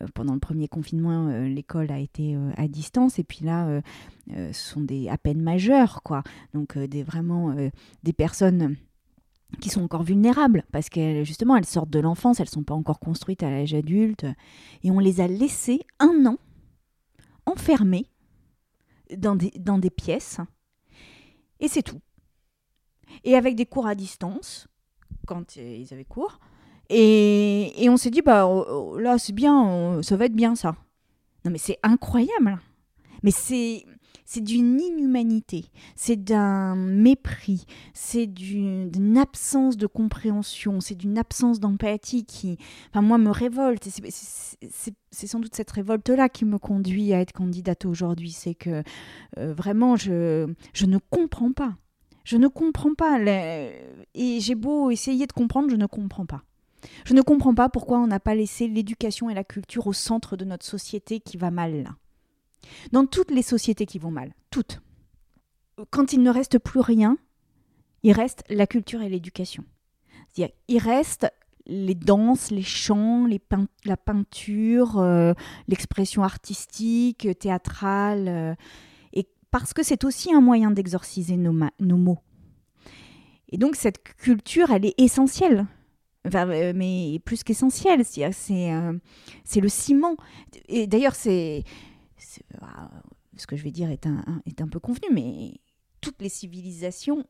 euh, 0.00 0.06
pendant 0.14 0.34
le 0.34 0.40
premier 0.40 0.68
confinement, 0.68 1.28
euh, 1.28 1.46
l'école 1.46 1.90
a 1.90 1.98
été 1.98 2.36
euh, 2.36 2.50
à 2.56 2.68
distance, 2.68 3.18
et 3.18 3.24
puis 3.24 3.44
là, 3.44 3.80
ce 4.28 4.52
sont 4.52 4.80
des 4.80 5.08
à 5.08 5.18
peine 5.18 5.40
majeurs, 5.40 6.02
quoi. 6.02 6.22
Donc 6.54 6.78
des 6.78 7.02
vraiment 7.02 7.54
des 8.02 8.12
personnes 8.12 8.76
qui 9.60 9.68
sont 9.68 9.82
encore 9.82 10.02
vulnérables, 10.02 10.64
parce 10.72 10.88
que 10.88 11.24
justement, 11.24 11.56
elles 11.56 11.66
sortent 11.66 11.90
de 11.90 12.00
l'enfance, 12.00 12.40
elles 12.40 12.46
ne 12.46 12.52
sont 12.52 12.62
pas 12.62 12.74
encore 12.74 13.00
construites 13.00 13.42
à 13.42 13.50
l'âge 13.50 13.74
adulte, 13.74 14.26
et 14.82 14.90
on 14.90 14.98
les 14.98 15.20
a 15.20 15.26
laissées 15.26 15.80
un 15.98 16.26
an 16.26 16.38
enfermées 17.46 18.06
dans 19.16 19.36
des, 19.36 19.52
dans 19.58 19.78
des 19.78 19.90
pièces 19.90 20.38
et 21.62 21.68
c'est 21.68 21.82
tout. 21.82 22.00
Et 23.24 23.36
avec 23.36 23.54
des 23.54 23.66
cours 23.66 23.86
à 23.86 23.94
distance, 23.94 24.68
quand 25.26 25.56
ils 25.56 25.88
avaient 25.92 26.04
cours. 26.04 26.38
Et, 26.90 27.86
on 27.88 27.96
s'est 27.96 28.10
dit, 28.10 28.20
bah 28.20 28.46
oh, 28.46 28.66
oh, 28.68 28.98
là, 28.98 29.16
c'est 29.16 29.32
bien, 29.32 30.02
ça 30.02 30.16
va 30.16 30.26
être 30.26 30.34
bien 30.34 30.54
ça. 30.54 30.76
Non, 31.44 31.50
mais 31.50 31.58
c'est 31.58 31.78
incroyable. 31.82 32.60
Mais 33.22 33.30
c'est 33.30 33.86
c'est 34.24 34.42
d'une 34.42 34.80
inhumanité, 34.80 35.66
c'est 35.96 36.22
d'un 36.22 36.76
mépris, 36.76 37.64
c'est 37.94 38.26
d'une 38.26 39.18
absence 39.18 39.76
de 39.76 39.86
compréhension, 39.86 40.80
c'est 40.80 40.94
d'une 40.94 41.18
absence 41.18 41.60
d'empathie 41.60 42.24
qui, 42.24 42.58
enfin, 42.90 43.02
moi, 43.02 43.18
me 43.18 43.30
révolte. 43.30 43.88
C'est 43.88 45.26
sans 45.26 45.40
doute 45.40 45.54
cette 45.54 45.70
révolte-là 45.70 46.28
qui 46.28 46.44
me 46.44 46.58
conduit 46.58 47.12
à 47.12 47.20
être 47.20 47.32
candidate 47.32 47.84
aujourd'hui. 47.84 48.30
C'est 48.30 48.54
que 48.54 48.82
euh, 49.38 49.52
vraiment, 49.52 49.96
je, 49.96 50.52
je 50.72 50.86
ne 50.86 50.98
comprends 50.98 51.52
pas. 51.52 51.74
Je 52.24 52.36
ne 52.36 52.48
comprends 52.48 52.94
pas. 52.94 53.18
Et 53.20 54.40
j'ai 54.40 54.54
beau 54.54 54.90
essayer 54.90 55.26
de 55.26 55.32
comprendre, 55.32 55.70
je 55.70 55.76
ne 55.76 55.86
comprends 55.86 56.26
pas. 56.26 56.42
Je 57.04 57.14
ne 57.14 57.22
comprends 57.22 57.54
pas 57.54 57.68
pourquoi 57.68 57.98
on 57.98 58.06
n'a 58.06 58.20
pas 58.20 58.34
laissé 58.34 58.68
l'éducation 58.68 59.30
et 59.30 59.34
la 59.34 59.44
culture 59.44 59.86
au 59.86 59.92
centre 59.92 60.36
de 60.36 60.44
notre 60.44 60.64
société 60.64 61.20
qui 61.20 61.36
va 61.36 61.50
mal 61.50 61.82
là. 61.82 61.90
Dans 62.92 63.06
toutes 63.06 63.30
les 63.30 63.42
sociétés 63.42 63.86
qui 63.86 63.98
vont 63.98 64.10
mal, 64.10 64.34
toutes, 64.50 64.80
quand 65.90 66.12
il 66.12 66.22
ne 66.22 66.30
reste 66.30 66.58
plus 66.58 66.80
rien, 66.80 67.16
il 68.02 68.12
reste 68.12 68.44
la 68.48 68.66
culture 68.66 69.02
et 69.02 69.08
l'éducation. 69.08 69.64
C'est-à-dire, 70.28 70.54
il 70.68 70.78
reste 70.78 71.26
les 71.66 71.94
danses, 71.94 72.50
les 72.50 72.62
chants, 72.62 73.28
la 73.84 73.96
peinture, 73.96 74.98
euh, 74.98 75.32
l'expression 75.68 76.22
artistique, 76.22 77.28
théâtrale, 77.38 78.28
euh, 78.28 78.54
et 79.12 79.28
parce 79.50 79.72
que 79.72 79.82
c'est 79.82 80.04
aussi 80.04 80.34
un 80.34 80.40
moyen 80.40 80.70
d'exorciser 80.70 81.36
nos, 81.36 81.52
mots. 81.80 82.18
Et 83.50 83.58
donc 83.58 83.76
cette 83.76 84.02
culture, 84.02 84.70
elle 84.70 84.86
est 84.86 84.94
essentielle 84.98 85.66
Enfin, 86.24 86.46
mais 86.46 87.20
plus 87.24 87.42
qu'essentiel, 87.42 88.04
c'est 88.04 88.30
c'est 89.42 89.60
le 89.60 89.68
ciment. 89.68 90.16
Et 90.68 90.86
d'ailleurs, 90.86 91.16
c'est 91.16 91.64
ce 93.36 93.46
que 93.46 93.56
je 93.56 93.62
vais 93.62 93.70
dire 93.70 93.90
est 93.90 94.06
un, 94.06 94.42
est 94.46 94.60
un 94.60 94.68
peu 94.68 94.80
convenu, 94.80 95.08
mais 95.12 95.54
toutes 96.00 96.20
les 96.20 96.28
civilisations 96.28 97.24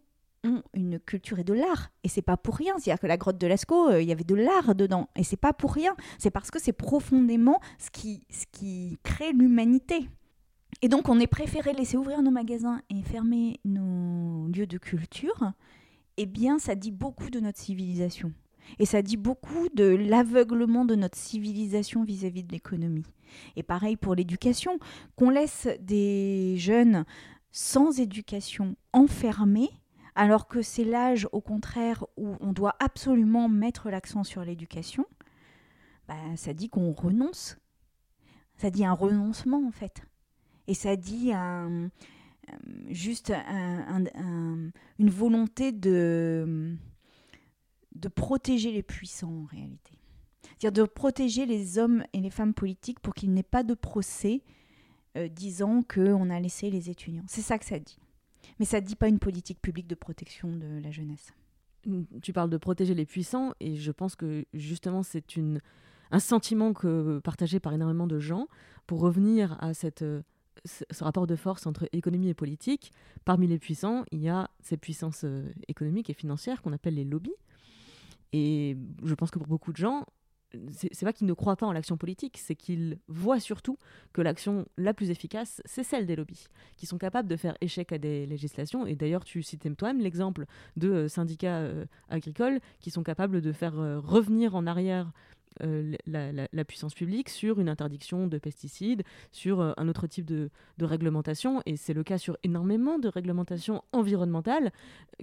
ont 0.44 0.62
une 0.74 0.98
culture 0.98 1.38
et 1.38 1.44
de 1.44 1.52
l'art. 1.52 1.90
Et 2.02 2.08
c'est 2.08 2.22
pas 2.22 2.36
pour 2.36 2.56
rien. 2.56 2.74
C'est-à-dire 2.78 3.00
que 3.00 3.06
la 3.06 3.16
grotte 3.16 3.38
de 3.38 3.46
Lascaux, 3.46 3.90
euh, 3.90 4.02
il 4.02 4.08
y 4.08 4.12
avait 4.12 4.24
de 4.24 4.34
l'art 4.34 4.74
dedans. 4.74 5.08
Et 5.16 5.22
c'est 5.22 5.36
pas 5.36 5.52
pour 5.52 5.72
rien. 5.72 5.94
C'est 6.18 6.30
parce 6.30 6.50
que 6.50 6.60
c'est 6.60 6.72
profondément 6.72 7.60
ce 7.78 7.90
qui, 7.90 8.24
ce 8.30 8.46
qui 8.50 8.98
crée 9.02 9.32
l'humanité. 9.32 10.08
Et 10.80 10.88
donc, 10.88 11.08
on 11.08 11.20
est 11.20 11.26
préféré 11.26 11.72
laisser 11.74 11.96
ouvrir 11.96 12.22
nos 12.22 12.30
magasins 12.30 12.80
et 12.90 13.02
fermer 13.02 13.60
nos 13.64 14.48
lieux 14.48 14.66
de 14.66 14.78
culture. 14.78 15.52
Eh 16.16 16.26
bien, 16.26 16.58
ça 16.58 16.74
dit 16.74 16.90
beaucoup 16.90 17.30
de 17.30 17.40
notre 17.40 17.60
civilisation. 17.60 18.32
Et 18.78 18.86
ça 18.86 19.02
dit 19.02 19.16
beaucoup 19.16 19.68
de 19.74 19.84
l'aveuglement 19.84 20.84
de 20.84 20.94
notre 20.94 21.18
civilisation 21.18 22.04
vis-à-vis 22.04 22.42
-vis 22.42 22.46
de 22.46 22.52
l'économie. 22.52 23.04
Et 23.56 23.62
pareil 23.62 23.96
pour 23.96 24.14
l'éducation, 24.14 24.78
qu'on 25.16 25.30
laisse 25.30 25.68
des 25.80 26.56
jeunes 26.58 27.04
sans 27.50 28.00
éducation 28.00 28.76
enfermés 28.92 29.70
alors 30.14 30.46
que 30.46 30.62
c'est 30.62 30.84
l'âge 30.84 31.28
au 31.32 31.40
contraire 31.40 32.04
où 32.16 32.36
on 32.40 32.52
doit 32.52 32.76
absolument 32.80 33.48
mettre 33.48 33.90
l'accent 33.90 34.24
sur 34.24 34.44
l'éducation, 34.44 35.06
bah, 36.06 36.14
ça 36.36 36.52
dit 36.52 36.68
qu'on 36.68 36.92
renonce. 36.92 37.58
Ça 38.56 38.70
dit 38.70 38.84
un 38.84 38.92
renoncement 38.92 39.66
en 39.66 39.70
fait. 39.70 40.02
Et 40.66 40.74
ça 40.74 40.96
dit 40.96 41.32
euh, 41.34 41.88
juste 42.88 43.32
une 43.32 44.72
volonté 45.10 45.72
de, 45.72 46.76
de 47.94 48.08
protéger 48.08 48.70
les 48.70 48.82
puissants 48.82 49.42
en 49.42 49.46
réalité. 49.46 49.98
C'est-à-dire 50.62 50.84
de 50.84 50.88
protéger 50.88 51.44
les 51.44 51.78
hommes 51.78 52.04
et 52.12 52.20
les 52.20 52.30
femmes 52.30 52.54
politiques 52.54 53.00
pour 53.00 53.14
qu'il 53.14 53.32
n'ait 53.32 53.42
pas 53.42 53.64
de 53.64 53.74
procès 53.74 54.42
euh, 55.16 55.26
disant 55.26 55.82
qu'on 55.82 56.30
a 56.30 56.38
laissé 56.38 56.70
les 56.70 56.88
étudiants. 56.88 57.24
C'est 57.26 57.40
ça 57.42 57.58
que 57.58 57.64
ça 57.64 57.80
dit. 57.80 57.98
Mais 58.60 58.64
ça 58.64 58.80
ne 58.80 58.86
dit 58.86 58.94
pas 58.94 59.08
une 59.08 59.18
politique 59.18 59.60
publique 59.60 59.88
de 59.88 59.96
protection 59.96 60.54
de 60.54 60.80
la 60.80 60.92
jeunesse. 60.92 61.32
Tu 62.22 62.32
parles 62.32 62.48
de 62.48 62.58
protéger 62.58 62.94
les 62.94 63.06
puissants 63.06 63.54
et 63.58 63.74
je 63.74 63.90
pense 63.90 64.14
que 64.14 64.44
justement 64.54 65.02
c'est 65.02 65.24
un 66.12 66.20
sentiment 66.20 66.72
que, 66.72 67.18
partagé 67.24 67.58
par 67.58 67.72
énormément 67.72 68.06
de 68.06 68.20
gens. 68.20 68.46
Pour 68.86 69.00
revenir 69.00 69.56
à 69.60 69.74
cette, 69.74 70.04
ce 70.64 70.84
rapport 71.04 71.26
de 71.26 71.34
force 71.34 71.66
entre 71.66 71.88
économie 71.90 72.28
et 72.28 72.34
politique, 72.34 72.92
parmi 73.24 73.48
les 73.48 73.58
puissants, 73.58 74.04
il 74.12 74.20
y 74.20 74.28
a 74.28 74.48
ces 74.60 74.76
puissances 74.76 75.24
euh, 75.24 75.52
économiques 75.66 76.08
et 76.08 76.14
financières 76.14 76.62
qu'on 76.62 76.72
appelle 76.72 76.94
les 76.94 77.04
lobbies. 77.04 77.34
Et 78.32 78.76
je 79.02 79.14
pense 79.14 79.32
que 79.32 79.40
pour 79.40 79.48
beaucoup 79.48 79.72
de 79.72 79.76
gens, 79.76 80.06
c'est 80.72 81.04
pas 81.04 81.12
qu'ils 81.12 81.26
ne 81.26 81.32
croient 81.32 81.56
pas 81.56 81.66
en 81.66 81.72
l'action 81.72 81.96
politique, 81.96 82.38
c'est 82.38 82.54
qu'ils 82.54 82.98
voient 83.08 83.40
surtout 83.40 83.78
que 84.12 84.20
l'action 84.20 84.66
la 84.76 84.94
plus 84.94 85.10
efficace, 85.10 85.62
c'est 85.64 85.82
celle 85.82 86.06
des 86.06 86.16
lobbies, 86.16 86.46
qui 86.76 86.86
sont 86.86 86.98
capables 86.98 87.28
de 87.28 87.36
faire 87.36 87.56
échec 87.60 87.92
à 87.92 87.98
des 87.98 88.26
législations. 88.26 88.86
Et 88.86 88.94
d'ailleurs, 88.94 89.24
tu 89.24 89.42
citais 89.42 89.70
toi-même 89.70 90.00
l'exemple 90.00 90.46
de 90.76 90.90
euh, 90.90 91.08
syndicats 91.08 91.58
euh, 91.58 91.86
agricoles 92.08 92.60
qui 92.80 92.90
sont 92.90 93.02
capables 93.02 93.40
de 93.40 93.52
faire 93.52 93.78
euh, 93.78 94.00
revenir 94.00 94.54
en 94.54 94.66
arrière 94.66 95.12
euh, 95.62 95.94
la, 96.06 96.64
puissance 96.64 96.94
publique 96.94 97.28
sur 97.28 97.60
une 97.60 97.68
interdiction 97.68 98.26
de 98.26 98.38
pesticides, 98.38 99.02
sur 99.30 99.60
euh, 99.60 99.72
un 99.76 99.88
autre 99.88 100.06
type 100.06 100.24
de, 100.24 100.50
réglementation. 100.80 101.62
Et 101.66 101.76
c'est 101.76 101.94
le 101.94 102.02
cas 102.02 102.18
sur 102.18 102.36
énormément 102.42 102.98
de 102.98 103.08
réglementations 103.08 103.82
environnementales 103.92 104.72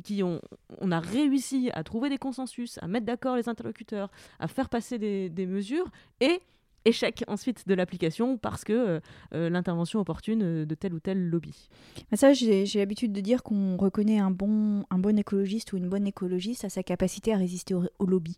qui 0.04 0.24
ont, 0.24 0.42
on 0.80 0.92
a 0.92 1.00
réussi 1.00 1.70
à 1.74 1.84
trouver 1.84 2.10
des 2.10 2.18
consensus, 2.18 2.80
à 2.82 2.88
mettre 2.88 3.06
d'accord 3.06 3.36
les 3.36 3.50
interlocuteurs, 3.50 4.10
à 4.40 4.48
faire 4.48 4.70
passer 4.70 4.98
des, 4.98 5.46
mesures 5.46 5.90
et 6.22 6.42
échec 6.86 7.24
ensuite 7.28 7.68
de 7.68 7.74
l'application 7.74 8.38
parce 8.38 8.64
que 8.64 8.74
euh, 8.74 9.00
euh, 9.34 9.50
l'intervention 9.50 10.00
opportune 10.00 10.66
de 10.66 10.76
tel 10.76 10.94
ou 10.94 11.00
tel 11.00 11.30
lobby. 11.30 11.70
Ça, 12.14 12.34
j'ai 12.34 12.66
l'habitude 12.76 13.12
de 13.12 13.22
dire 13.22 13.44
qu'on 13.44 13.78
reconnaît 13.78 14.20
un 14.20 14.32
bon, 14.32 14.86
un 14.90 15.00
bon 15.00 15.18
écologiste 15.18 15.74
ou 15.74 15.78
une 15.78 15.90
bonne 15.90 16.08
écologiste 16.08 16.66
à 16.66 16.70
sa 16.70 16.84
capacité 16.84 17.34
à 17.34 17.38
résister 17.38 17.74
au, 17.74 18.06
lobby. 18.06 18.38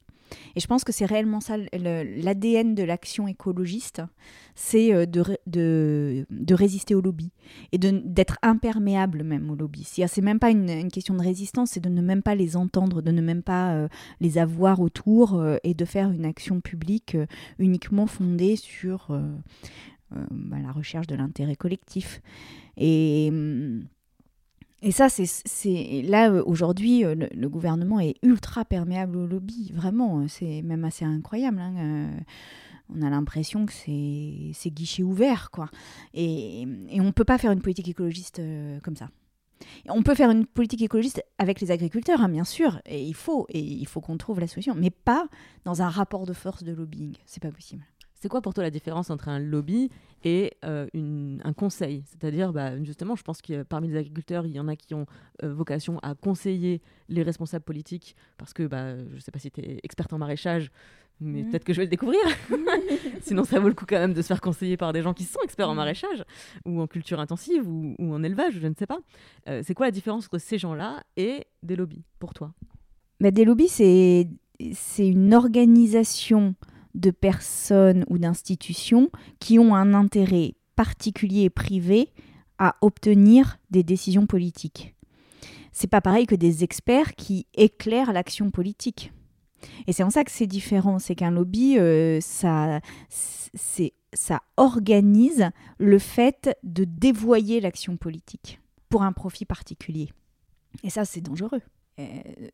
Et 0.56 0.60
je 0.60 0.68
pense 0.68 0.84
que 0.84 0.92
c'est 0.92 1.06
réellement 1.06 1.42
ça 1.42 1.58
l'ADN 1.58 2.76
de 2.76 2.84
l'action 2.84 3.28
écologiste, 3.28 4.02
c'est 4.56 4.94
euh, 4.94 5.06
de, 5.06 5.24
de, 5.48 6.54
résister 6.54 6.96
au 6.96 7.02
lobby 7.02 7.32
et 7.72 7.78
d'être 7.78 8.38
imperméable 8.42 9.24
même 9.24 9.50
au 9.50 9.56
lobby. 9.56 9.84
C'est 9.86 10.22
même 10.22 10.40
pas 10.40 10.52
une, 10.52 10.90
question 10.92 11.14
de 11.14 11.22
résistance, 11.22 11.72
c'est 11.72 11.80
de 11.80 11.90
ne 11.90 12.02
même 12.02 12.22
pas 12.22 12.36
les 12.36 12.58
entendre, 12.58 13.02
de 13.02 13.12
ne 13.12 13.22
même 13.22 13.44
pas 13.44 13.88
les 14.20 14.38
avoir 14.38 14.82
autour 14.82 15.42
et 15.64 15.74
de 15.74 15.86
faire 15.86 16.12
une 16.12 16.26
action 16.26 16.60
publique 16.60 17.16
uniquement 17.60 18.08
fondée 18.08 18.56
sur 18.56 19.12
euh, 19.12 19.22
euh, 20.16 20.26
bah, 20.32 20.58
la 20.62 20.72
recherche 20.72 21.08
de 21.08 21.16
l'intérêt 21.16 21.56
collectif. 21.56 22.22
Et, 22.78 23.30
mm, 23.32 23.86
et 24.82 24.92
ça, 24.92 25.10
c'est 25.10 26.02
là, 26.04 26.32
euh, 26.32 26.44
aujourd'hui, 26.46 27.04
le, 27.04 27.50
gouvernement 27.50 28.00
est 28.00 28.16
ultra 28.24 28.66
perméable 28.66 29.18
au 29.18 29.28
lobby. 29.28 29.72
Vraiment, 29.74 30.28
c'est 30.28 30.62
même 30.62 30.86
assez 30.86 31.06
incroyable. 31.06 31.60
Hein, 31.60 32.10
on 32.90 33.02
a 33.02 33.10
l'impression 33.10 33.66
que 33.66 33.74
c'est 33.74 34.70
guichet 34.70 35.04
ouvert, 35.04 35.52
quoi. 35.52 35.70
Et, 36.14 36.64
et 36.90 37.00
on 37.00 37.06
ne 37.06 37.12
peut 37.12 37.24
pas 37.24 37.38
faire 37.38 37.52
une 37.52 37.62
politique 37.62 37.88
écologiste 37.88 38.42
comme 38.84 38.96
ça. 38.96 39.10
On 39.90 40.04
peut 40.04 40.16
faire 40.16 40.32
une 40.32 40.46
politique 40.46 40.82
écologiste 40.82 41.24
avec 41.38 41.62
les 41.62 41.72
agriculteurs, 41.72 42.22
hein, 42.22 42.30
bien 42.30 42.44
sûr, 42.44 42.82
et 42.86 43.04
il 43.04 43.14
faut, 43.14 43.46
et 43.50 43.60
il 43.60 43.88
faut 43.88 44.02
qu'on 44.02 44.18
trouve 44.18 44.40
la 44.40 44.48
solution, 44.48 44.76
mais 44.76 44.90
pas 44.90 45.28
dans 45.66 45.82
un 45.82 45.90
rapport 45.90 46.26
de 46.26 46.34
force 46.34 46.64
de 46.64 46.72
lobbying. 46.72 47.16
C'est 47.26 47.42
pas 47.42 47.52
possible. 47.52 47.84
C'est 48.22 48.30
quoi 48.30 48.42
pour 48.42 48.54
toi 48.54 48.64
la 48.64 48.70
différence 48.70 49.10
entre 49.10 49.30
un 49.30 49.40
lobby 49.40 49.90
et 50.24 50.52
euh, 50.64 50.86
un 51.44 51.54
conseil? 51.54 52.04
C'est-à-dire, 52.06 52.54
bah, 52.54 52.78
justement, 52.84 53.16
je 53.16 53.24
pense 53.24 53.42
que 53.42 53.64
parmi 53.64 53.88
les 53.88 53.98
agriculteurs, 53.98 54.46
il 54.46 54.52
y 54.52 54.60
en 54.60 54.68
a 54.68 54.76
qui 54.76 54.94
ont 54.94 55.08
euh, 55.44 55.52
vocation 55.52 55.98
à 56.04 56.14
conseiller 56.14 56.84
les 57.10 57.24
responsables 57.24 57.66
politiques, 57.66 58.16
parce 58.38 58.54
que 58.54 58.68
bah, 58.68 58.96
je 58.96 59.16
ne 59.16 59.20
sais 59.20 59.32
pas 59.32 59.40
si 59.40 59.50
tu 59.50 59.62
es 59.62 59.80
experte 59.82 60.14
en 60.14 60.20
maraîchage, 60.20 60.70
mais 61.20 61.42
mmh. 61.42 61.50
peut-être 61.50 61.64
que 61.64 61.74
je 61.74 61.80
vais 61.80 61.86
le 61.86 61.90
découvrir. 61.90 62.20
Sinon, 63.22 63.44
ça 63.44 63.60
vaut 63.60 63.70
le 63.70 63.74
coup 63.74 63.86
quand 63.90 63.98
même 63.98 64.14
de 64.14 64.22
se 64.22 64.28
faire 64.28 64.42
conseiller 64.42 64.78
par 64.78 64.94
des 64.94 65.02
gens 65.02 65.16
qui 65.16 65.24
sont 65.24 65.42
experts 65.44 65.70
en 65.70 65.74
mmh. 65.74 65.78
maraîchage, 65.78 66.24
ou 66.66 66.80
en 66.80 66.86
culture 66.86 67.20
intensive, 67.20 67.68
ou, 67.68 67.96
en 68.00 68.22
élevage, 68.22 68.60
je 68.62 68.68
ne 68.68 68.76
sais 68.78 68.86
pas. 68.86 69.00
Euh, 69.50 69.64
c'est 69.66 69.74
quoi 69.74 69.88
la 69.88 69.92
différence 69.92 70.28
entre 70.28 70.38
ces 70.38 70.60
gens-là 70.60 71.02
et 71.18 71.46
des 71.64 71.76
lobbies, 71.76 72.04
pour 72.20 72.36
toi? 72.36 72.54
Bah, 73.20 73.32
Des 73.32 73.46
lobbies, 73.46 73.68
c'est 73.68 74.28
une 75.00 75.34
organisation 75.34 76.54
de 76.96 77.12
personnes 77.12 78.06
ou 78.10 78.18
d'institutions 78.18 79.10
qui 79.40 79.60
ont 79.60 79.76
un 79.76 79.94
intérêt 79.94 80.54
particulier 80.76 81.44
et 81.44 81.50
privé 81.50 82.10
à 82.58 82.76
obtenir 82.82 83.58
des 83.72 83.84
décisions 83.84 84.28
politiques. 84.28 84.96
C'est 85.72 85.88
pas 85.88 86.02
pareil 86.02 86.28
que 86.28 86.36
des 86.36 86.64
experts 86.64 87.16
qui 87.16 87.48
éclairent 87.54 88.14
l'action 88.14 88.52
politique. 88.52 89.12
Et 89.88 89.94
c'est 89.94 90.04
en 90.04 90.10
ça 90.10 90.24
que 90.24 90.32
c'est 90.32 90.48
différent, 90.48 91.00
c'est 91.00 91.16
qu'un 91.16 91.32
lobby, 91.32 91.78
euh, 91.78 92.20
ça, 92.22 92.82
ça 93.10 94.42
organise 94.58 95.50
le 95.78 96.00
fait 96.00 96.56
de 96.64 96.84
dévoyer 96.84 97.62
l'action 97.62 97.98
politique 97.98 98.60
pour 98.90 99.04
un 99.04 99.14
profit 99.14 99.46
particulier. 99.46 100.10
Et 100.84 100.90
ça, 100.90 101.06
c'est 101.06 101.22
dangereux. 101.22 101.62
Euh, 102.00 102.04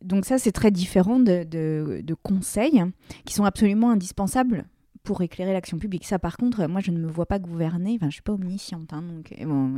donc 0.02 0.26
ça, 0.26 0.38
c'est 0.38 0.52
très 0.52 0.72
différent 0.72 1.20
de, 1.20 2.16
conseils 2.24 2.84
qui 3.26 3.34
sont 3.34 3.46
absolument 3.46 3.92
indispensables 3.92 4.66
pour 5.04 5.22
éclairer 5.22 5.54
l'action 5.54 5.78
publique. 5.78 6.06
Ça, 6.06 6.20
par 6.20 6.38
contre, 6.38 6.68
moi, 6.68 6.82
je 6.82 6.92
ne 6.92 6.98
me 6.98 7.08
vois 7.08 7.26
pas 7.26 7.40
gouverner. 7.40 7.96
Enfin, 7.96 8.10
je 8.10 8.16
suis 8.16 8.22
pas 8.22 8.34
omnisciente, 8.34 8.92
hein, 8.94 9.02
donc 9.02 9.34
bon, 9.46 9.76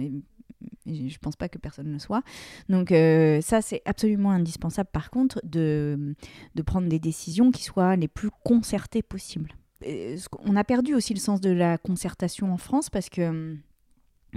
je 0.85 1.17
pense 1.19 1.35
pas 1.35 1.49
que 1.49 1.57
personne 1.57 1.87
ne 1.87 1.93
le 1.93 1.99
soit. 1.99 2.23
Donc 2.67 2.91
euh, 2.91 3.41
ça, 3.41 3.61
c'est 3.61 3.81
absolument 3.85 4.31
indispensable, 4.31 4.89
par 4.91 5.09
contre, 5.09 5.39
de, 5.43 6.15
de 6.55 6.61
prendre 6.61 6.87
des 6.87 6.99
décisions 6.99 7.51
qui 7.51 7.63
soient 7.63 7.95
les 7.95 8.07
plus 8.07 8.29
concertées 8.43 9.01
possibles. 9.01 9.53
on 10.45 10.55
a 10.55 10.63
perdu 10.63 10.95
aussi 10.95 11.13
le 11.13 11.19
sens 11.19 11.41
de 11.41 11.51
la 11.51 11.77
concertation 11.77 12.51
en 12.51 12.57
France 12.57 12.89
parce 12.89 13.09
que 13.09 13.55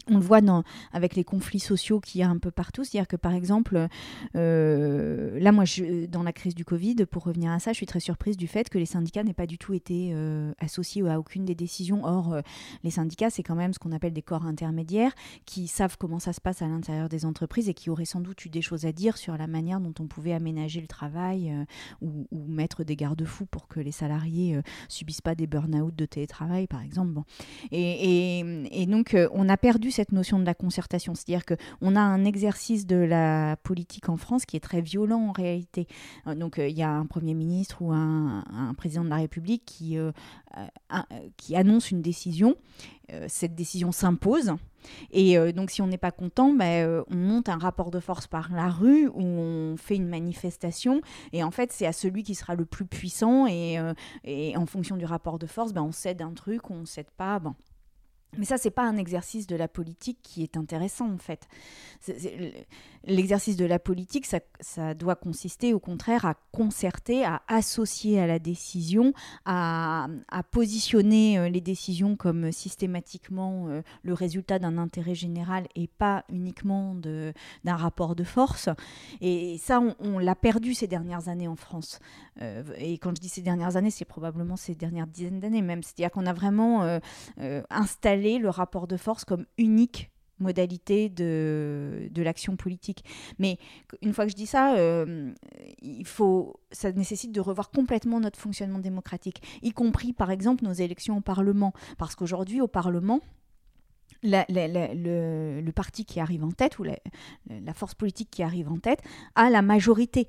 on 0.09 0.15
le 0.15 0.21
voit 0.21 0.41
dans, 0.41 0.65
avec 0.93 1.15
les 1.15 1.25
conflits 1.25 1.61
sociaux 1.61 2.01
qu'il 2.01 2.21
y 2.21 2.25
a 2.25 2.29
un 2.29 2.39
peu 2.39 2.51
partout. 2.51 2.85
C'est-à-dire 2.85 3.09
que, 3.09 3.17
par 3.17 3.35
exemple, 3.35 3.89
euh, 4.37 5.39
là, 5.39 5.53
moi, 5.53 5.65
dans 6.09 6.23
la 6.23 6.33
crise 6.33 6.55
du 6.55 6.65
Covid, 6.65 6.97
pour 7.11 7.25
revenir 7.25 7.53
à 7.53 7.59
ça, 7.59 7.73
je 7.73 7.77
suis 7.77 7.87
très 7.87 8.01
surprise 8.01 8.37
du 8.37 8.47
fait 8.47 8.69
que 8.69 8.79
les 8.79 8.87
syndicats 8.87 9.23
n'aient 9.23 9.35
pas 9.35 9.47
du 9.47 9.59
tout 9.59 9.75
été 9.75 10.11
euh, 10.13 10.53
associés 10.59 11.07
à 11.09 11.19
aucune 11.19 11.45
des 11.45 11.55
décisions. 11.55 12.05
Or, 12.05 12.33
euh, 12.33 12.41
les 12.85 12.91
syndicats, 12.91 13.31
c'est 13.31 13.43
quand 13.43 13.55
même 13.55 13.73
ce 13.73 13.79
qu'on 13.79 13.93
appelle 13.93 14.13
des 14.13 14.23
corps 14.23 14.47
intermédiaires 14.47 15.13
qui 15.45 15.69
savent 15.69 15.97
comment 15.99 16.19
ça 16.19 16.33
se 16.33 16.41
passe 16.41 16.63
à 16.63 16.67
l'intérieur 16.67 17.09
des 17.09 17.25
entreprises 17.25 17.69
et 17.69 17.75
qui 17.75 17.91
auraient 17.91 18.05
sans 18.05 18.21
doute 18.21 18.45
eu 18.45 18.49
des 18.49 18.63
choses 18.63 18.87
à 18.87 18.93
dire 18.93 19.17
sur 19.17 19.37
la 19.37 19.47
manière 19.47 19.81
dont 19.81 19.95
on 20.01 20.07
pouvait 20.07 20.33
aménager 20.33 20.81
le 20.81 20.87
travail 20.87 21.55
ou, 22.01 22.27
mettre 22.33 22.85
des 22.85 22.97
garde-fous 22.97 23.47
pour 23.47 23.69
que 23.69 23.81
les 23.81 23.93
salariés 23.93 24.61
subissent 24.89 25.21
pas 25.21 25.35
des 25.35 25.47
burn-out 25.47 25.95
de 25.95 26.05
télétravail, 26.07 26.67
par 26.67 26.83
exemple. 26.83 27.13
Bon. 27.13 27.25
Et 27.71 28.87
donc, 28.89 29.17
on 29.33 29.49
a 29.49 29.57
perdu 29.57 29.82
cette 29.91 30.13
notion 30.13 30.39
de 30.39 30.45
la 30.45 30.55
concertation. 30.55 31.15
C'est-à-dire 31.15 31.45
qu'on 31.45 31.97
a 31.97 32.01
un 32.01 32.25
exercice 32.25 32.87
de 32.87 32.97
la 32.97 33.57
politique 33.63 34.09
en 34.09 34.17
France 34.17 34.45
qui 34.45 34.57
est 34.57 34.61
très 34.61 34.81
violent 34.81 35.29
en 35.29 35.33
réalité. 35.33 35.87
Euh, 36.27 36.35
donc 36.35 36.57
il 36.59 36.77
y 36.77 36.83
a 36.83 36.91
un 36.91 37.07
Premier 37.07 37.35
ministre 37.35 37.83
ou 37.83 37.93
un, 37.93 38.45
président 38.77 39.05
de 39.05 39.11
la 39.11 39.17
République 39.17 39.65
qui, 39.65 39.97
qui 41.37 41.57
annonce 41.57 41.91
une 41.91 42.03
décision. 42.03 42.57
cette 43.29 43.55
décision 43.55 43.93
s'impose. 43.93 44.55
Et 45.11 45.39
donc, 45.53 45.71
si 45.71 45.83
on 45.83 45.87
n'est 45.87 45.99
pas 45.99 46.11
content, 46.11 46.53
ben, 46.53 47.05
on 47.11 47.17
monte 47.17 47.49
un 47.49 47.59
rapport 47.59 47.91
de 47.91 48.01
force 48.01 48.27
par 48.27 48.53
la 48.53 48.69
rue 48.69 49.09
où 49.09 49.21
on 49.21 49.77
fait 49.77 49.97
une 49.97 50.09
manifestation. 50.09 51.01
Et 51.33 51.45
en 51.45 51.51
fait, 51.51 51.73
c'est 51.73 51.87
à 51.87 51.93
celui 51.93 52.23
qui 52.23 52.35
sera 52.35 52.55
le 52.55 52.65
plus 52.65 52.87
puissant. 52.87 53.47
Et, 53.47 53.79
en 54.57 54.67
fonction 54.67 54.97
du 54.97 55.05
rapport 55.05 55.39
de 55.39 55.47
force, 55.47 55.73
ben, 55.73 55.83
on 55.83 55.93
cède 55.93 56.23
un 56.23 56.33
truc, 56.33 56.71
on 56.71 56.81
ne 56.81 56.87
cède 56.87 57.11
pas. 57.17 57.41
Mais 58.39 58.47
ça, 58.47 58.57
c'est 58.57 58.71
pas 58.71 58.85
un 58.85 58.97
exercice 58.97 59.47
de 59.47 59.57
la 59.57 59.69
politique 59.69 60.19
qui 60.23 60.43
est 60.43 60.57
intéressant 60.57 61.11
en 61.11 61.19
fait. 61.19 61.47
L'exercice 63.05 63.57
de 63.57 63.65
la 63.65 63.79
politique, 63.79 64.27
ça, 64.27 64.95
doit 64.95 65.17
consister 65.17 65.75
au 65.75 65.81
contraire 65.81 66.25
à 66.25 66.35
concerter, 66.53 67.25
à 67.25 67.43
associer 67.49 68.21
à 68.21 68.27
la 68.27 68.39
décision, 68.39 69.13
à, 69.45 70.09
positionner 70.51 71.39
euh, 71.39 71.49
les 71.49 71.61
décisions 71.61 72.17
comme 72.17 72.53
systématiquement 72.53 73.69
euh, 73.69 73.83
le 74.03 74.13
résultat 74.13 74.59
d'un 74.59 74.79
intérêt 74.79 75.15
général 75.15 75.67
et 75.75 75.89
pas 75.89 76.25
uniquement 76.29 76.95
d'un 76.95 77.77
rapport 77.77 78.15
de 78.15 78.25
force. 78.25 78.69
Et 79.21 79.59
ça, 79.59 79.81
on, 79.99 80.19
l'a 80.19 80.35
perdu 80.35 80.75
ces 80.75 80.87
dernières 80.87 81.29
années 81.29 81.49
en 81.49 81.57
France. 81.57 81.99
Euh, 82.41 82.63
et 82.79 82.99
quand 82.99 83.17
je 83.17 83.21
dis 83.21 83.29
ces 83.29 83.43
dernières 83.43 83.77
années, 83.77 83.91
c'est 83.91 84.05
probablement 84.05 84.57
ces 84.57 84.75
dernières 84.75 85.07
dizaines 85.07 85.41
d'années 85.41 85.63
même. 85.63 85.83
C'est-à-dire 85.83 86.11
qu'on 86.11 86.27
a 86.27 86.33
vraiment 86.33 87.01
installé 87.71 88.39
le 88.39 88.49
rapport 88.49 88.87
de 88.87 88.97
force 88.97 89.25
comme 89.25 89.47
unique 89.59 90.13
modalité 90.39 91.09
de, 91.09 92.09
de 92.11 92.23
l'action 92.23 92.57
politique. 92.57 93.05
Mais 93.39 93.59
une 94.03 94.13
fois 94.13 94.25
que 94.25 94.31
je 94.31 94.37
dis 94.37 94.47
ça, 94.47 94.77
euh, 94.77 95.33
il 95.81 96.07
faut, 96.07 96.61
ça 96.71 96.93
nécessite 96.93 97.33
de 97.33 97.41
revoir 97.41 97.71
complètement 97.71 98.21
notre 98.21 98.39
fonctionnement 98.39 98.79
démocratique, 98.79 99.43
y 99.63 99.73
compris 99.73 100.13
par 100.13 100.31
exemple 100.31 100.65
nos 100.65 100.73
élections 100.73 101.19
au 101.19 101.21
Parlement. 101.21 101.73
Parce 101.99 102.15
qu'aujourd'hui, 102.15 102.61
au 102.61 102.69
Parlement, 102.69 103.21
le, 104.23 105.61
le, 105.61 105.73
parti 105.73 106.05
qui 106.05 106.21
arrive 106.21 106.45
en 106.45 106.51
tête 106.51 106.79
ou 106.79 106.85
la, 106.85 106.97
force 107.75 107.95
politique 107.95 108.31
qui 108.31 108.43
arrive 108.43 108.69
en 108.69 108.79
tête 108.79 109.01
a 109.35 109.51
la 109.51 109.63
majorité. 109.63 110.29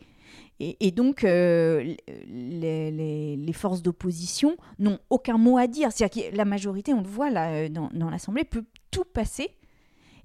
Et, 0.60 0.92
donc, 0.92 1.24
euh, 1.24 1.96
les, 2.28 3.36
les, 3.36 3.54
forces 3.54 3.82
d'opposition 3.82 4.56
n'ont 4.80 5.00
aucun 5.10 5.38
mot 5.38 5.58
à 5.58 5.68
dire. 5.68 5.92
C'est-à-dire 5.92 6.32
que 6.32 6.36
la 6.36 6.46
majorité, 6.46 6.94
on 6.94 7.02
le 7.02 7.08
voit 7.08 7.30
là, 7.30 7.52
euh, 7.54 7.70
dans 7.70 8.10
l'Assemblée, 8.10 8.46
peut 8.46 8.63
tout 8.89 9.04
passer 9.04 9.50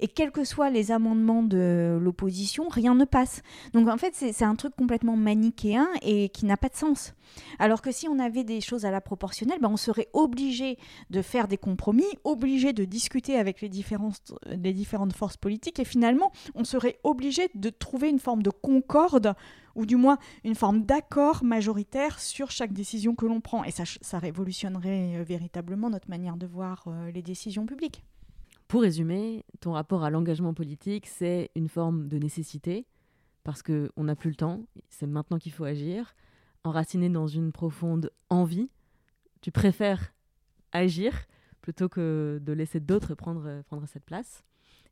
et 0.01 0.09
quels 0.09 0.31
que 0.31 0.45
soient 0.45 0.71
les 0.71 0.93
amendements 0.93 1.43
de 1.43 1.99
l'opposition, 2.01 2.69
rien 2.69 2.95
ne 2.95 3.05
passe. 3.05 3.43
Donc 3.73 3.89
en 3.89 3.97
fait, 3.97 4.15
c'est 4.15 4.45
un 4.45 4.55
truc 4.55 4.75
complètement 4.77 5.17
manichéen 5.17 5.89
et 6.03 6.29
qui 6.29 6.47
n'a 6.47 6.57
pas 6.57 6.69
de 6.69 6.77
sens. 6.77 7.15
Alors 7.59 7.83
que 7.83 7.93
si 7.93 8.09
on 8.09 8.19
avait 8.19 8.45
des 8.45 8.61
choses 8.61 8.85
à 8.85 8.91
la 8.91 9.01
proportionnelle, 9.01 9.59
ben 9.61 9.69
on 9.71 9.77
serait 9.77 10.09
obligé 10.13 10.79
de 11.11 11.23
faire 11.23 11.49
des 11.49 11.59
compromis, 11.59 12.07
obligé 12.25 12.73
de 12.73 12.85
discuter 12.85 13.37
avec 13.37 13.61
les 13.61 13.69
différentes, 13.69 15.13
forces 15.15 15.37
politiques 15.37 15.79
et 15.79 15.85
finalement, 15.85 16.33
on 16.55 16.65
serait 16.65 16.99
obligé 17.05 17.51
de 17.55 17.71
trouver 17.71 18.09
une 18.09 18.19
forme 18.19 18.43
de 18.43 18.51
concorde 18.51 19.35
ou 19.75 19.87
du 19.87 19.97
moins 19.97 20.19
une 20.45 20.55
forme 20.55 20.83
d'accord 20.83 21.45
majoritaire 21.45 22.19
sur 22.19 22.51
chaque 22.51 22.73
décision 22.73 23.15
que 23.15 23.27
l'on 23.27 23.41
prend. 23.41 23.65
Et 23.65 23.71
ça, 23.71 23.85
ça 24.01 24.19
révolutionnerait 24.19 25.19
euh, 25.19 25.23
véritablement 25.23 25.89
notre 25.89 26.11
manière 26.11 26.37
de 26.37 26.47
voir 26.47 26.85
euh, 26.89 27.11
les 27.13 27.23
décisions 27.23 27.65
publiques. 27.65 28.03
Pour 28.69 28.83
résumer, 28.83 29.47
ton 29.61 29.73
rapport 29.73 30.05
à 30.05 30.11
l'engagement 30.11 30.53
politique, 30.53 31.07
c'est 31.07 31.51
une 31.55 31.69
forme 31.69 32.07
de 32.07 32.19
nécessité, 32.19 32.87
parce 33.43 33.63
qu'on 33.63 34.05
n'a 34.05 34.15
plus 34.15 34.29
le 34.29 34.37
temps, 34.37 34.67
c'est 34.91 35.07
maintenant 35.07 35.39
qu'il 35.39 35.53
faut 35.53 35.65
agir, 35.65 36.15
enraciné 36.65 37.09
dans 37.09 37.27
une 37.27 37.51
profonde 37.51 38.13
envie. 38.29 38.69
Tu 39.41 39.51
préfères 39.51 40.13
agir 40.73 41.15
plutôt 41.63 41.89
que 41.89 42.41
de 42.43 42.53
laisser 42.53 42.79
d'autres 42.79 43.15
prendre, 43.15 43.63
prendre 43.63 43.87
cette 43.89 44.05
place. 44.05 44.45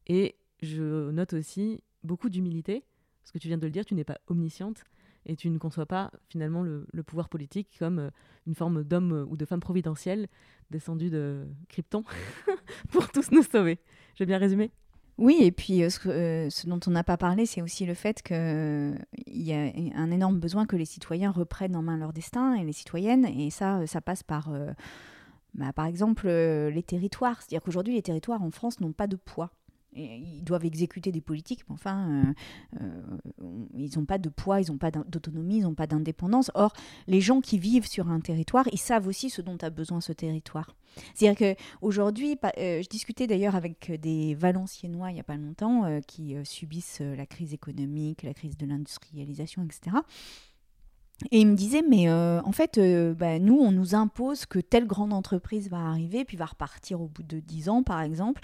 Et 0.06 0.36
je 0.62 1.10
note 1.10 1.34
aussi 1.34 1.82
beaucoup 2.02 2.30
d'humilité, 2.30 2.82
parce 3.22 3.32
que 3.32 3.38
tu 3.38 3.48
viens 3.48 3.58
de 3.58 3.66
le 3.66 3.70
dire, 3.70 3.84
tu 3.84 3.94
n'es 3.94 4.04
pas 4.04 4.18
omnisciente, 4.28 4.84
et 5.26 5.36
tu 5.36 5.50
ne 5.50 5.58
conçois 5.58 5.86
pas 5.86 6.10
finalement 6.28 6.62
le, 6.62 6.86
pouvoir 7.04 7.28
politique 7.28 7.76
comme 7.78 7.98
euh, 7.98 8.10
une 8.46 8.54
forme 8.54 8.84
d'homme 8.84 9.12
euh, 9.12 9.24
ou 9.28 9.36
de 9.36 9.44
femme 9.44 9.60
providentielle 9.60 10.28
descendu 10.70 11.10
de 11.10 11.46
Krypton 11.68 12.04
pour 12.90 13.10
tous 13.10 13.30
nous 13.32 13.42
sauver. 13.42 13.78
J'ai 14.14 14.26
bien 14.26 14.38
résumé 14.38 14.70
oui, 15.18 15.38
et 15.40 15.50
puis 15.50 15.82
euh, 15.82 15.88
ce, 15.88 16.66
dont 16.66 16.78
on 16.86 16.90
n'a 16.90 17.02
pas 17.02 17.16
parlé, 17.16 17.46
c'est 17.46 17.62
aussi 17.62 17.86
le 17.86 17.94
fait 17.94 18.20
qu'il 18.20 18.36
y 19.28 19.52
a 19.54 19.72
un 19.94 20.10
énorme 20.10 20.38
besoin 20.38 20.66
que 20.66 20.76
les 20.76 20.84
citoyens 20.84 21.30
reprennent 21.30 21.74
en 21.74 21.80
main 21.80 21.96
leur 21.96 22.12
destin 22.12 22.52
et 22.52 22.64
les 22.64 22.74
citoyennes, 22.74 23.24
et 23.24 23.48
ça, 23.48 23.86
ça 23.86 24.02
passe 24.02 24.22
par, 24.22 24.50
bah, 25.54 25.72
par 25.72 25.86
exemple, 25.86 26.28
les 26.28 26.82
territoires. 26.82 27.40
C'est-à-dire 27.40 27.62
qu'aujourd'hui, 27.62 27.94
les 27.94 28.02
territoires 28.02 28.42
en 28.42 28.50
France 28.50 28.78
n'ont 28.80 28.92
pas 28.92 29.06
de 29.06 29.16
poids 29.16 29.52
ils 29.96 30.44
doivent 30.44 30.64
exécuter 30.64 31.12
des 31.12 31.20
politiques, 31.20 31.64
mais 31.68 31.74
enfin, 31.74 32.34
euh, 32.80 32.80
euh, 32.82 33.66
ils 33.74 33.98
n'ont 33.98 34.04
pas 34.04 34.18
de 34.18 34.28
poids, 34.28 34.60
ils 34.60 34.70
n'ont 34.70 34.78
pas 34.78 34.90
d'autonomie, 34.90 35.58
ils 35.58 35.62
n'ont 35.62 35.74
pas 35.74 35.86
d'indépendance. 35.86 36.50
Or, 36.54 36.72
les 37.06 37.20
gens 37.20 37.40
qui 37.40 37.58
vivent 37.58 37.88
sur 37.88 38.08
un 38.08 38.20
territoire, 38.20 38.66
ils 38.72 38.78
savent 38.78 39.06
aussi 39.06 39.30
ce 39.30 39.42
dont 39.42 39.56
a 39.62 39.70
besoin 39.70 40.00
ce 40.00 40.12
territoire. 40.12 40.76
C'est-à-dire 41.14 41.56
qu'aujourd'hui, 41.80 42.38
euh, 42.58 42.82
je 42.82 42.88
discutais 42.88 43.26
d'ailleurs 43.26 43.54
avec 43.54 44.00
des 44.00 44.34
Valenciennois 44.34 45.10
il 45.10 45.14
n'y 45.14 45.20
a 45.20 45.24
pas 45.24 45.36
longtemps 45.36 46.00
qui 46.06 46.36
subissent 46.44 47.00
la 47.00 47.26
crise 47.26 47.52
économique, 47.52 48.22
la 48.22 48.34
crise 48.34 48.56
de 48.56 48.66
l'industrialisation, 48.66 49.62
etc. 49.64 49.96
Et 51.30 51.40
il 51.40 51.46
me 51.46 51.54
disait, 51.54 51.82
mais 51.82 52.10
en 52.10 52.52
fait, 52.52 52.78
bah, 53.14 53.38
nous, 53.38 53.58
on 53.58 53.72
nous 53.72 53.94
impose 53.94 54.44
que 54.44 54.58
telle 54.58 54.86
grande 54.86 55.14
entreprise 55.14 55.70
va 55.70 55.78
arriver, 55.78 56.24
puis 56.24 56.36
va 56.36 56.44
repartir 56.44 57.00
au 57.00 57.08
bout 57.08 57.22
de 57.22 57.40
10 57.40 57.70
ans, 57.70 57.82
par 57.82 58.02
exemple. 58.02 58.42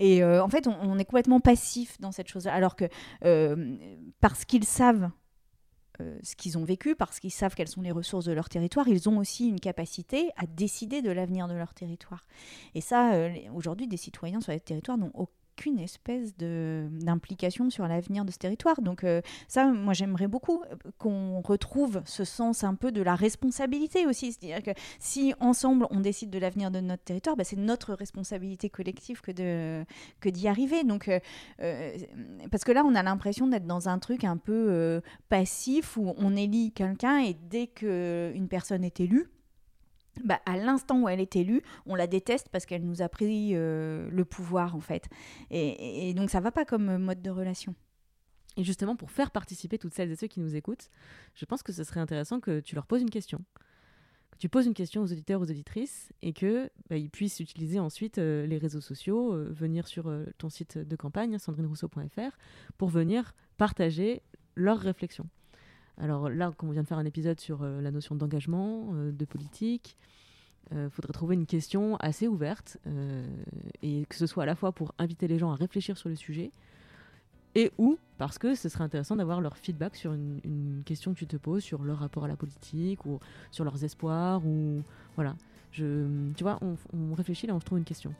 Et 0.00 0.22
euh, 0.22 0.42
en 0.42 0.48
fait, 0.48 0.66
on, 0.66 0.98
est 0.98 1.04
complètement 1.04 1.40
passif 1.40 2.00
dans 2.00 2.10
cette 2.10 2.26
chose-là. 2.26 2.54
Alors 2.54 2.74
que 2.74 2.86
euh, 3.26 3.76
parce 4.20 4.46
qu'ils 4.46 4.64
savent 4.64 5.10
euh, 6.00 6.18
ce 6.22 6.34
qu'ils 6.36 6.56
ont 6.56 6.64
vécu, 6.64 6.96
parce 6.96 7.20
qu'ils 7.20 7.30
savent 7.30 7.54
quelles 7.54 7.68
sont 7.68 7.82
les 7.82 7.92
ressources 7.92 8.24
de 8.24 8.32
leur 8.32 8.48
territoire, 8.48 8.88
ils 8.88 9.10
ont 9.10 9.18
aussi 9.18 9.46
une 9.46 9.60
capacité 9.60 10.30
à 10.38 10.46
décider 10.46 11.02
de 11.02 11.10
l'avenir 11.10 11.48
de 11.48 11.54
leur 11.54 11.74
territoire. 11.74 12.24
Et 12.74 12.80
ça, 12.80 13.12
aujourd'hui, 13.54 13.86
des 13.86 13.98
citoyens 13.98 14.40
sur 14.40 14.52
les 14.52 14.60
territoires 14.60 14.96
n'ont 14.96 15.12
aucun 15.12 15.32
aucune 15.60 15.78
espèce 15.78 16.34
d'implication 16.38 17.68
sur 17.68 17.86
l'avenir 17.86 18.24
de 18.24 18.30
ce 18.30 18.38
territoire. 18.38 18.80
Donc 18.80 19.04
euh, 19.04 19.20
ça, 19.46 19.66
moi 19.66 19.92
j'aimerais 19.92 20.26
beaucoup 20.26 20.62
euh, 20.62 20.76
qu'on 20.96 21.42
retrouve 21.42 22.00
ce 22.06 22.24
sens 22.24 22.64
un 22.64 22.74
peu 22.74 22.92
de 22.92 23.02
la 23.02 23.14
responsabilité 23.14 24.06
aussi. 24.06 24.32
C'est-à-dire 24.32 24.62
que 24.62 24.78
si 24.98 25.34
ensemble 25.38 25.86
on 25.90 26.00
décide 26.00 26.30
de 26.30 26.38
l'avenir 26.38 26.70
de 26.70 26.80
notre 26.80 27.04
territoire, 27.04 27.36
bah, 27.36 27.44
c'est 27.44 27.58
notre 27.58 27.92
responsabilité 27.92 28.70
collective 28.70 29.20
que 29.20 29.32
de 29.32 29.84
que 30.20 30.30
d'y 30.30 30.48
arriver. 30.48 30.82
Donc 30.82 31.08
euh, 31.08 31.98
parce 32.50 32.64
que 32.64 32.72
là 32.72 32.82
on 32.86 32.94
a 32.94 33.02
l'impression 33.02 33.46
d'être 33.46 33.66
dans 33.66 33.90
un 33.90 33.98
truc 33.98 34.24
un 34.24 34.38
peu 34.38 35.02
passif 35.28 35.98
où 35.98 36.14
on 36.16 36.36
élit 36.36 36.72
quelqu'un 36.72 37.18
et 37.18 37.34
dès 37.34 37.66
qu'une 37.66 38.48
personne 38.48 38.82
est 38.82 39.00
élue, 39.00 39.28
bah, 40.24 40.40
à 40.46 40.56
l'instant 40.56 41.02
où 41.02 41.08
elle 41.08 41.20
est 41.20 41.36
élue, 41.36 41.62
on 41.86 41.94
la 41.94 42.06
déteste 42.06 42.48
parce 42.50 42.66
qu'elle 42.66 42.84
nous 42.84 43.02
a 43.02 43.08
pris 43.08 43.50
euh, 43.54 44.08
le 44.10 44.24
pouvoir 44.24 44.76
en 44.76 44.80
fait. 44.80 45.08
Et, 45.50 46.12
donc 46.14 46.30
ça 46.30 46.40
va 46.40 46.50
pas 46.50 46.64
comme 46.64 46.98
mode 46.98 47.22
de 47.22 47.30
relation. 47.30 47.74
Et 48.56 48.64
justement, 48.64 48.96
pour 48.96 49.10
faire 49.10 49.30
participer 49.30 49.78
toutes 49.78 49.94
celles 49.94 50.10
et 50.10 50.16
ceux 50.16 50.26
qui 50.26 50.40
nous 50.40 50.56
écoutent, 50.56 50.90
je 51.34 51.44
pense 51.44 51.62
que 51.62 51.72
ce 51.72 51.84
serait 51.84 52.00
intéressant 52.00 52.40
que 52.40 52.60
tu 52.60 52.74
leur 52.74 52.86
poses 52.86 53.00
une 53.00 53.10
question. 53.10 53.38
Que 54.32 54.38
tu 54.38 54.48
poses 54.48 54.66
une 54.66 54.74
question 54.74 55.02
aux 55.02 55.12
auditeurs, 55.12 55.40
aux 55.40 55.50
auditrices, 55.50 56.12
et 56.20 56.32
que 56.32 56.70
bah, 56.88 56.96
ils 56.96 57.10
puissent 57.10 57.40
utiliser 57.40 57.78
ensuite 57.78 58.18
euh, 58.18 58.46
les 58.46 58.58
réseaux 58.58 58.80
sociaux, 58.80 59.32
euh, 59.32 59.48
venir 59.50 59.86
sur 59.86 60.12
ton 60.38 60.50
site 60.50 60.78
de 60.78 60.96
campagne, 60.96 61.38
sandrinerousseau.fr, 61.38 62.36
pour 62.76 62.88
venir 62.88 63.34
partager 63.56 64.22
leurs 64.56 64.80
réflexions. 64.80 65.28
Alors 66.02 66.30
là, 66.30 66.52
comme 66.56 66.70
on 66.70 66.72
vient 66.72 66.82
de 66.82 66.88
faire 66.88 66.98
un 66.98 67.04
épisode 67.04 67.38
sur 67.40 67.62
euh, 67.62 67.80
la 67.80 67.90
notion 67.90 68.14
d'engagement, 68.14 68.88
euh, 68.94 69.12
de 69.12 69.24
politique, 69.24 69.96
il 70.70 70.78
euh, 70.78 70.90
faudrait 70.90 71.12
trouver 71.12 71.34
une 71.34 71.46
question 71.46 71.96
assez 71.96 72.26
ouverte 72.26 72.78
et 73.82 74.06
que 74.08 74.14
ce 74.14 74.26
soit 74.26 74.44
à 74.44 74.46
la 74.46 74.54
fois 74.54 74.72
pour 74.72 74.94
inviter 74.98 75.26
les 75.26 75.38
gens 75.38 75.50
à 75.50 75.56
réfléchir 75.56 75.98
sur 75.98 76.08
le 76.08 76.14
sujet 76.14 76.50
et 77.56 77.72
ou 77.78 77.98
parce 78.18 78.38
que 78.38 78.54
ce 78.54 78.68
serait 78.68 78.84
intéressant 78.84 79.16
d'avoir 79.16 79.40
leur 79.40 79.56
feedback 79.56 79.96
sur 79.96 80.12
une, 80.12 80.82
question 80.84 81.12
que 81.12 81.18
tu 81.18 81.26
te 81.26 81.36
poses 81.36 81.64
sur 81.64 81.82
leur 81.82 81.98
rapport 81.98 82.24
à 82.24 82.28
la 82.28 82.36
politique 82.36 83.04
ou 83.04 83.18
sur 83.50 83.64
leurs 83.64 83.82
espoirs 83.84 84.46
ou 84.46 84.82
voilà. 85.16 85.34
Tu 85.72 85.84
vois, 86.40 86.58
on, 86.62 87.14
réfléchit 87.14 87.46
et 87.46 87.52
on 87.52 87.58
trouve 87.58 87.78
une 87.78 87.84
question. 87.84 88.12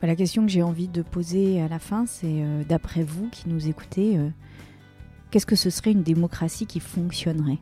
Bah, 0.00 0.06
la 0.06 0.16
question 0.16 0.44
que 0.44 0.50
j'ai 0.50 0.62
envie 0.62 0.88
de 0.88 1.02
poser 1.02 1.60
à 1.60 1.68
la 1.68 1.78
fin, 1.78 2.06
c'est 2.06 2.64
d'après 2.68 3.02
vous 3.02 3.28
qui 3.30 3.48
nous 3.48 3.68
écoutez, 3.68 4.18
qu'est-ce 5.30 5.46
que 5.46 5.56
ce 5.56 5.70
serait 5.70 5.92
une 5.92 6.02
démocratie 6.02 6.66
qui 6.66 6.80
fonctionnerait? 6.80 7.58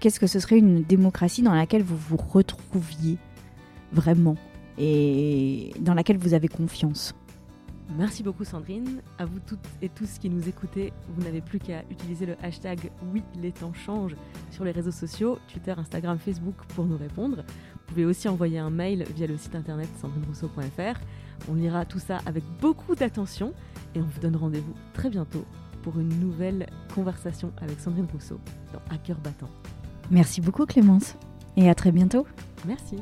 Qu'est-ce 0.00 0.20
que 0.20 0.26
ce 0.26 0.40
serait 0.40 0.58
une 0.58 0.82
démocratie 0.82 1.42
dans 1.42 1.54
laquelle 1.54 1.82
vous 1.82 1.96
vous 1.96 2.16
retrouviez 2.16 3.18
vraiment 3.92 4.36
et 4.78 5.72
dans 5.80 5.94
laquelle 5.94 6.18
vous 6.18 6.34
avez 6.34 6.48
confiance? 6.48 7.14
Merci 7.98 8.22
beaucoup 8.22 8.44
Sandrine. 8.44 9.02
À 9.18 9.24
vous 9.24 9.40
toutes 9.40 9.58
et 9.82 9.88
tous 9.88 10.18
qui 10.18 10.30
nous 10.30 10.48
écoutez, 10.48 10.92
vous 11.08 11.22
n'avez 11.22 11.40
plus 11.40 11.58
qu'à 11.58 11.82
utiliser 11.90 12.24
le 12.24 12.36
hashtag 12.42 12.90
Oui 13.12 13.22
les 13.42 13.50
temps 13.50 13.72
changent 13.74 14.14
sur 14.50 14.64
les 14.64 14.70
réseaux 14.70 14.92
sociaux, 14.92 15.38
Twitter, 15.52 15.74
Instagram, 15.76 16.18
Facebook 16.18 16.54
pour 16.76 16.84
nous 16.84 16.96
répondre. 16.96 17.38
Vous 17.38 17.82
pouvez 17.88 18.04
aussi 18.04 18.28
envoyer 18.28 18.58
un 18.58 18.70
mail 18.70 19.04
via 19.16 19.26
le 19.26 19.36
site 19.36 19.56
internet 19.56 19.88
sandrinerousseau.fr. 20.00 21.00
On 21.50 21.54
lira 21.54 21.84
tout 21.84 21.98
ça 21.98 22.18
avec 22.26 22.44
beaucoup 22.60 22.94
d'attention 22.94 23.52
et 23.96 24.00
on 24.00 24.04
vous 24.04 24.20
donne 24.20 24.36
rendez-vous 24.36 24.74
très 24.94 25.10
bientôt 25.10 25.44
pour 25.82 25.98
une 25.98 26.20
nouvelle 26.20 26.66
conversation 26.94 27.52
avec 27.60 27.80
Sandrine 27.80 28.06
Rousseau 28.12 28.40
dans 28.72 28.80
Hacker 28.94 29.18
Battant. 29.18 29.50
Merci 30.10 30.40
beaucoup 30.40 30.66
Clémence 30.66 31.16
et 31.56 31.68
à 31.68 31.74
très 31.74 31.92
bientôt. 31.92 32.26
Merci. 32.66 32.96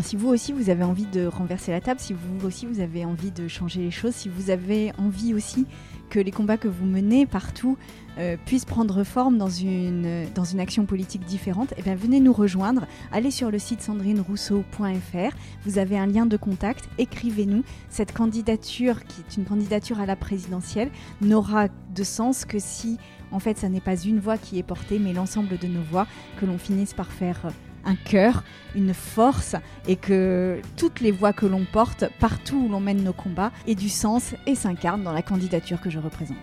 si 0.00 0.16
vous 0.16 0.28
aussi 0.28 0.52
vous 0.52 0.70
avez 0.70 0.84
envie 0.84 1.06
de 1.06 1.26
renverser 1.26 1.72
la 1.72 1.80
table, 1.80 2.00
si 2.00 2.12
vous 2.12 2.46
aussi 2.46 2.66
vous 2.66 2.80
avez 2.80 3.04
envie 3.04 3.30
de 3.30 3.48
changer 3.48 3.80
les 3.80 3.90
choses, 3.90 4.14
si 4.14 4.28
vous 4.28 4.50
avez 4.50 4.92
envie 4.98 5.34
aussi 5.34 5.66
que 6.08 6.18
les 6.18 6.30
combats 6.30 6.56
que 6.56 6.68
vous 6.68 6.86
menez 6.86 7.26
partout 7.26 7.76
euh, 8.18 8.36
puissent 8.46 8.64
prendre 8.64 9.04
forme 9.04 9.38
dans 9.38 9.48
une, 9.48 10.26
action 10.58 10.86
politique 10.86 11.24
différente, 11.24 11.72
eh 11.76 11.82
bien 11.82 11.94
venez 11.94 12.20
nous 12.20 12.32
rejoindre. 12.32 12.86
Allez 13.12 13.30
sur 13.30 13.50
le 13.50 13.58
site 13.58 13.80
sandrinerousseau.fr. 13.80 15.36
Vous 15.64 15.78
avez 15.78 15.98
un 15.98 16.06
lien 16.06 16.26
de 16.26 16.36
contact. 16.36 16.88
Écrivez-nous. 16.98 17.62
Cette 17.90 18.12
candidature, 18.12 19.04
qui 19.04 19.20
est 19.20 19.36
une 19.36 19.44
candidature 19.44 20.00
à 20.00 20.06
la 20.06 20.16
présidentielle, 20.16 20.90
n'aura 21.20 21.68
de 21.94 22.02
sens 22.02 22.44
que 22.44 22.58
si, 22.58 22.98
en 23.30 23.38
fait, 23.38 23.58
ça 23.58 23.68
n'est 23.68 23.80
pas 23.80 23.96
une 23.96 24.18
voix 24.18 24.38
qui 24.38 24.58
est 24.58 24.64
portée, 24.64 24.98
mais 24.98 25.12
l'ensemble 25.12 25.58
de 25.58 25.66
nos 25.68 25.82
voix, 25.82 26.06
que 26.40 26.46
l'on 26.46 26.58
finisse 26.58 26.94
par 26.94 27.12
faire 27.12 27.52
un 27.88 27.96
cœur, 27.96 28.44
une 28.74 28.94
force 28.94 29.56
et 29.86 29.96
que 29.96 30.60
toutes 30.76 31.00
les 31.00 31.10
voix 31.10 31.32
que 31.32 31.46
l'on 31.46 31.64
porte 31.64 32.04
partout 32.20 32.66
où 32.66 32.68
l'on 32.68 32.80
mène 32.80 33.02
nos 33.02 33.12
combats 33.12 33.50
aient 33.66 33.74
du 33.74 33.88
sens 33.88 34.34
et 34.46 34.54
s'incarnent 34.54 35.02
dans 35.02 35.12
la 35.12 35.22
candidature 35.22 35.80
que 35.80 35.90
je 35.90 35.98
représente. 35.98 36.36